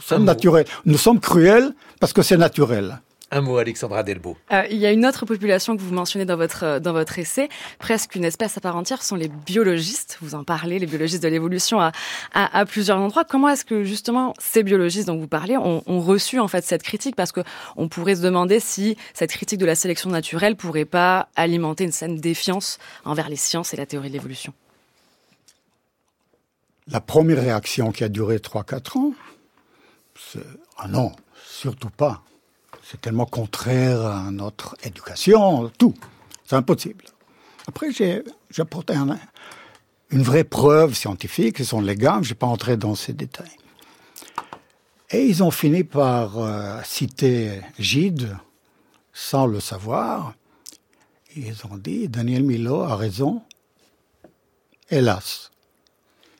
Nous 0.00 0.06
sommes 0.06 0.24
naturels. 0.24 0.64
Nous 0.86 0.96
sommes 0.96 1.20
cruels 1.20 1.74
parce 2.00 2.14
que 2.14 2.22
c'est 2.22 2.38
naturel. 2.38 3.00
Un 3.32 3.42
mot, 3.42 3.58
Alexandra 3.58 4.02
Delbo. 4.02 4.36
Euh, 4.50 4.64
il 4.70 4.78
y 4.78 4.86
a 4.86 4.90
une 4.90 5.06
autre 5.06 5.24
population 5.24 5.76
que 5.76 5.82
vous 5.82 5.94
mentionnez 5.94 6.24
dans 6.24 6.36
votre 6.36 6.64
euh, 6.64 6.80
dans 6.80 6.92
votre 6.92 7.18
essai, 7.18 7.48
presque 7.78 8.16
une 8.16 8.24
espèce 8.24 8.56
à 8.56 8.60
part 8.60 8.74
entière, 8.76 9.02
sont 9.02 9.14
les 9.14 9.28
biologistes. 9.28 10.18
Vous 10.22 10.34
en 10.34 10.42
parlez, 10.42 10.78
les 10.78 10.86
biologistes 10.86 11.22
de 11.22 11.28
l'évolution 11.28 11.80
à, 11.80 11.92
à, 12.32 12.64
plusieurs 12.64 12.98
endroits. 12.98 13.24
Comment 13.24 13.50
est-ce 13.50 13.64
que 13.64 13.84
justement 13.84 14.34
ces 14.38 14.62
biologistes 14.62 15.06
dont 15.06 15.18
vous 15.18 15.28
parlez 15.28 15.56
ont, 15.58 15.82
ont, 15.86 16.00
reçu 16.00 16.40
en 16.40 16.48
fait 16.48 16.64
cette 16.64 16.82
critique? 16.82 17.14
Parce 17.14 17.30
que 17.30 17.42
on 17.76 17.88
pourrait 17.88 18.16
se 18.16 18.22
demander 18.22 18.58
si 18.58 18.96
cette 19.14 19.30
critique 19.30 19.60
de 19.60 19.66
la 19.66 19.74
sélection 19.74 20.10
naturelle 20.10 20.56
pourrait 20.56 20.86
pas 20.86 21.28
alimenter 21.36 21.84
une 21.84 21.92
saine 21.92 22.16
défiance 22.16 22.78
envers 23.04 23.28
les 23.28 23.36
sciences 23.36 23.74
et 23.74 23.76
la 23.76 23.86
théorie 23.86 24.08
de 24.08 24.14
l'évolution. 24.14 24.54
La 26.88 27.00
première 27.00 27.40
réaction 27.40 27.92
qui 27.92 28.02
a 28.02 28.08
duré 28.08 28.38
3-4 28.38 28.98
ans, 28.98 29.12
ah 30.78 30.88
non, 30.88 31.12
surtout 31.44 31.90
pas. 31.90 32.22
C'est 32.82 33.00
tellement 33.00 33.26
contraire 33.26 34.04
à 34.04 34.30
notre 34.30 34.76
éducation, 34.82 35.70
tout. 35.78 35.94
C'est 36.44 36.56
impossible. 36.56 37.04
Après, 37.66 37.92
j'ai 37.92 38.22
apporté 38.58 38.94
une 40.10 40.22
vraie 40.22 40.44
preuve 40.44 40.94
scientifique, 40.94 41.58
ce 41.58 41.64
sont 41.64 41.80
les 41.80 41.94
gammes, 41.94 42.24
je 42.24 42.30
ne 42.30 42.34
vais 42.34 42.38
pas 42.38 42.46
entrer 42.46 42.76
dans 42.76 42.94
ces 42.94 43.12
détails. 43.12 43.56
Et 45.10 45.26
ils 45.26 45.42
ont 45.42 45.50
fini 45.50 45.84
par 45.84 46.38
euh, 46.38 46.80
citer 46.84 47.60
Gide, 47.78 48.36
sans 49.12 49.46
le 49.46 49.60
savoir, 49.60 50.34
ils 51.36 51.64
ont 51.70 51.76
dit 51.76 52.08
Daniel 52.08 52.42
Milo 52.42 52.82
a 52.82 52.96
raison, 52.96 53.42
hélas. 54.88 55.50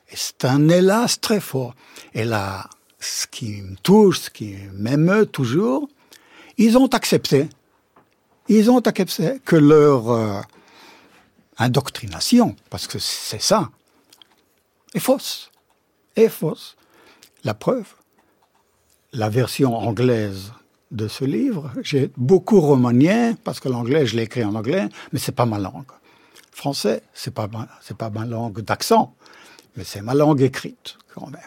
Et 0.09 0.15
c'est 0.15 0.43
un 0.45 0.67
hélas 0.67 1.21
très 1.21 1.39
fort. 1.39 1.73
Et 2.13 2.25
ce 3.01 3.27
qui 3.27 3.61
me 3.61 3.75
touche, 3.75 4.19
ce 4.21 4.29
qui 4.29 4.55
m'émeut 4.73 5.25
toujours, 5.25 5.89
ils 6.57 6.77
ont 6.77 6.87
accepté. 6.87 7.49
Ils 8.47 8.71
ont 8.71 8.79
accepté 8.79 9.41
que 9.43 9.57
leur 9.57 10.09
euh, 10.11 10.39
indoctrination, 11.57 12.55
parce 12.69 12.87
que 12.87 12.99
c'est 12.99 13.41
ça, 13.41 13.69
est 14.93 14.99
fausse. 14.99 15.51
Est 16.15 16.29
fausse. 16.29 16.77
La 17.43 17.53
preuve, 17.53 17.87
la 19.11 19.29
version 19.29 19.75
anglaise 19.75 20.53
de 20.91 21.07
ce 21.07 21.25
livre, 21.25 21.71
j'ai 21.81 22.11
beaucoup 22.15 22.61
remanié, 22.61 23.33
parce 23.43 23.59
que 23.59 23.67
l'anglais, 23.67 24.05
je 24.05 24.15
l'ai 24.15 24.23
écrit 24.23 24.43
en 24.43 24.55
anglais, 24.55 24.87
mais 25.11 25.19
c'est 25.19 25.31
pas 25.31 25.45
ma 25.45 25.59
langue. 25.59 25.91
Français, 26.51 27.01
c'est 27.13 27.33
pas 27.33 27.49
c'est 27.81 27.97
pas 27.97 28.09
ma 28.09 28.25
langue 28.25 28.61
d'accent 28.61 29.15
mais 29.75 29.83
c'est 29.83 30.01
ma 30.01 30.13
langue 30.13 30.41
écrite 30.41 30.97
quand 31.13 31.27
même. 31.27 31.41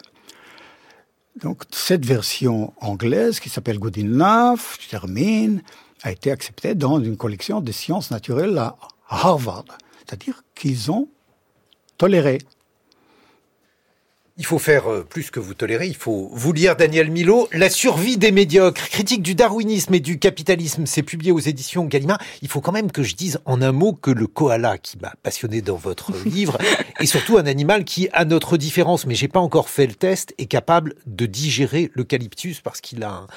Donc 1.41 1.63
cette 1.71 2.05
version 2.05 2.73
anglaise 2.79 3.39
qui 3.39 3.49
s'appelle 3.49 3.79
Good 3.79 3.97
Enough, 3.97 4.77
je 4.79 4.89
termine, 4.89 5.61
a 6.03 6.11
été 6.11 6.31
acceptée 6.31 6.75
dans 6.75 6.99
une 7.01 7.17
collection 7.17 7.61
de 7.61 7.71
sciences 7.71 8.11
naturelles 8.11 8.57
à 8.57 8.77
Harvard. 9.09 9.65
C'est-à-dire 9.99 10.43
qu'ils 10.53 10.91
ont 10.91 11.09
toléré 11.97 12.39
il 14.37 14.45
faut 14.45 14.59
faire 14.59 14.91
euh, 14.91 15.03
plus 15.03 15.31
que 15.31 15.39
vous 15.39 15.53
tolérez, 15.53 15.87
il 15.87 15.95
faut 15.95 16.29
vous 16.33 16.51
lire 16.51 16.75
Daniel 16.75 17.09
Milo. 17.09 17.47
La 17.53 17.69
survie 17.69 18.17
des 18.17 18.31
médiocres, 18.31 18.89
critique 18.89 19.21
du 19.21 19.33
darwinisme 19.33 19.93
et 19.93 20.01
du 20.01 20.19
capitalisme, 20.19 20.85
c'est 20.85 21.03
publié 21.03 21.31
aux 21.31 21.39
éditions 21.39 21.85
Gallimard. 21.85 22.19
Il 22.41 22.49
faut 22.49 22.59
quand 22.59 22.73
même 22.73 22.91
que 22.91 23.01
je 23.01 23.15
dise 23.15 23.39
en 23.45 23.61
un 23.61 23.71
mot 23.71 23.93
que 23.93 24.11
le 24.11 24.27
koala 24.27 24.77
qui 24.77 24.97
m'a 24.97 25.13
passionné 25.23 25.61
dans 25.61 25.77
votre 25.77 26.11
livre 26.25 26.57
est 26.99 27.05
surtout 27.05 27.37
un 27.37 27.45
animal 27.45 27.85
qui, 27.85 28.09
à 28.11 28.25
notre 28.25 28.57
différence, 28.57 29.05
mais 29.05 29.15
j'ai 29.15 29.29
pas 29.29 29.39
encore 29.39 29.69
fait 29.69 29.87
le 29.87 29.95
test, 29.95 30.33
est 30.37 30.47
capable 30.47 30.95
de 31.05 31.25
digérer 31.25 31.89
l'eucalyptus 31.93 32.59
parce 32.59 32.81
qu'il 32.81 33.03
a 33.03 33.11
un... 33.11 33.27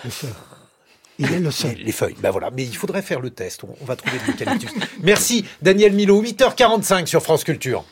Il 1.21 1.33
est 1.33 1.41
le 1.41 1.51
seul. 1.51 1.75
Les 1.79 1.91
feuilles, 1.91 2.15
ben 2.21 2.31
voilà. 2.31 2.51
Mais 2.53 2.63
il 2.63 2.77
faudrait 2.77 3.03
faire 3.03 3.21
le 3.21 3.31
test. 3.31 3.63
On 3.65 3.85
va 3.85 3.97
trouver 3.97 4.19
l'eucalyptus. 4.27 4.71
Merci 5.03 5.45
Daniel 5.63 5.93
Milo, 5.93 6.23
8h45 6.23 7.07
sur 7.07 7.23
France 7.23 7.43
Culture. 7.43 7.85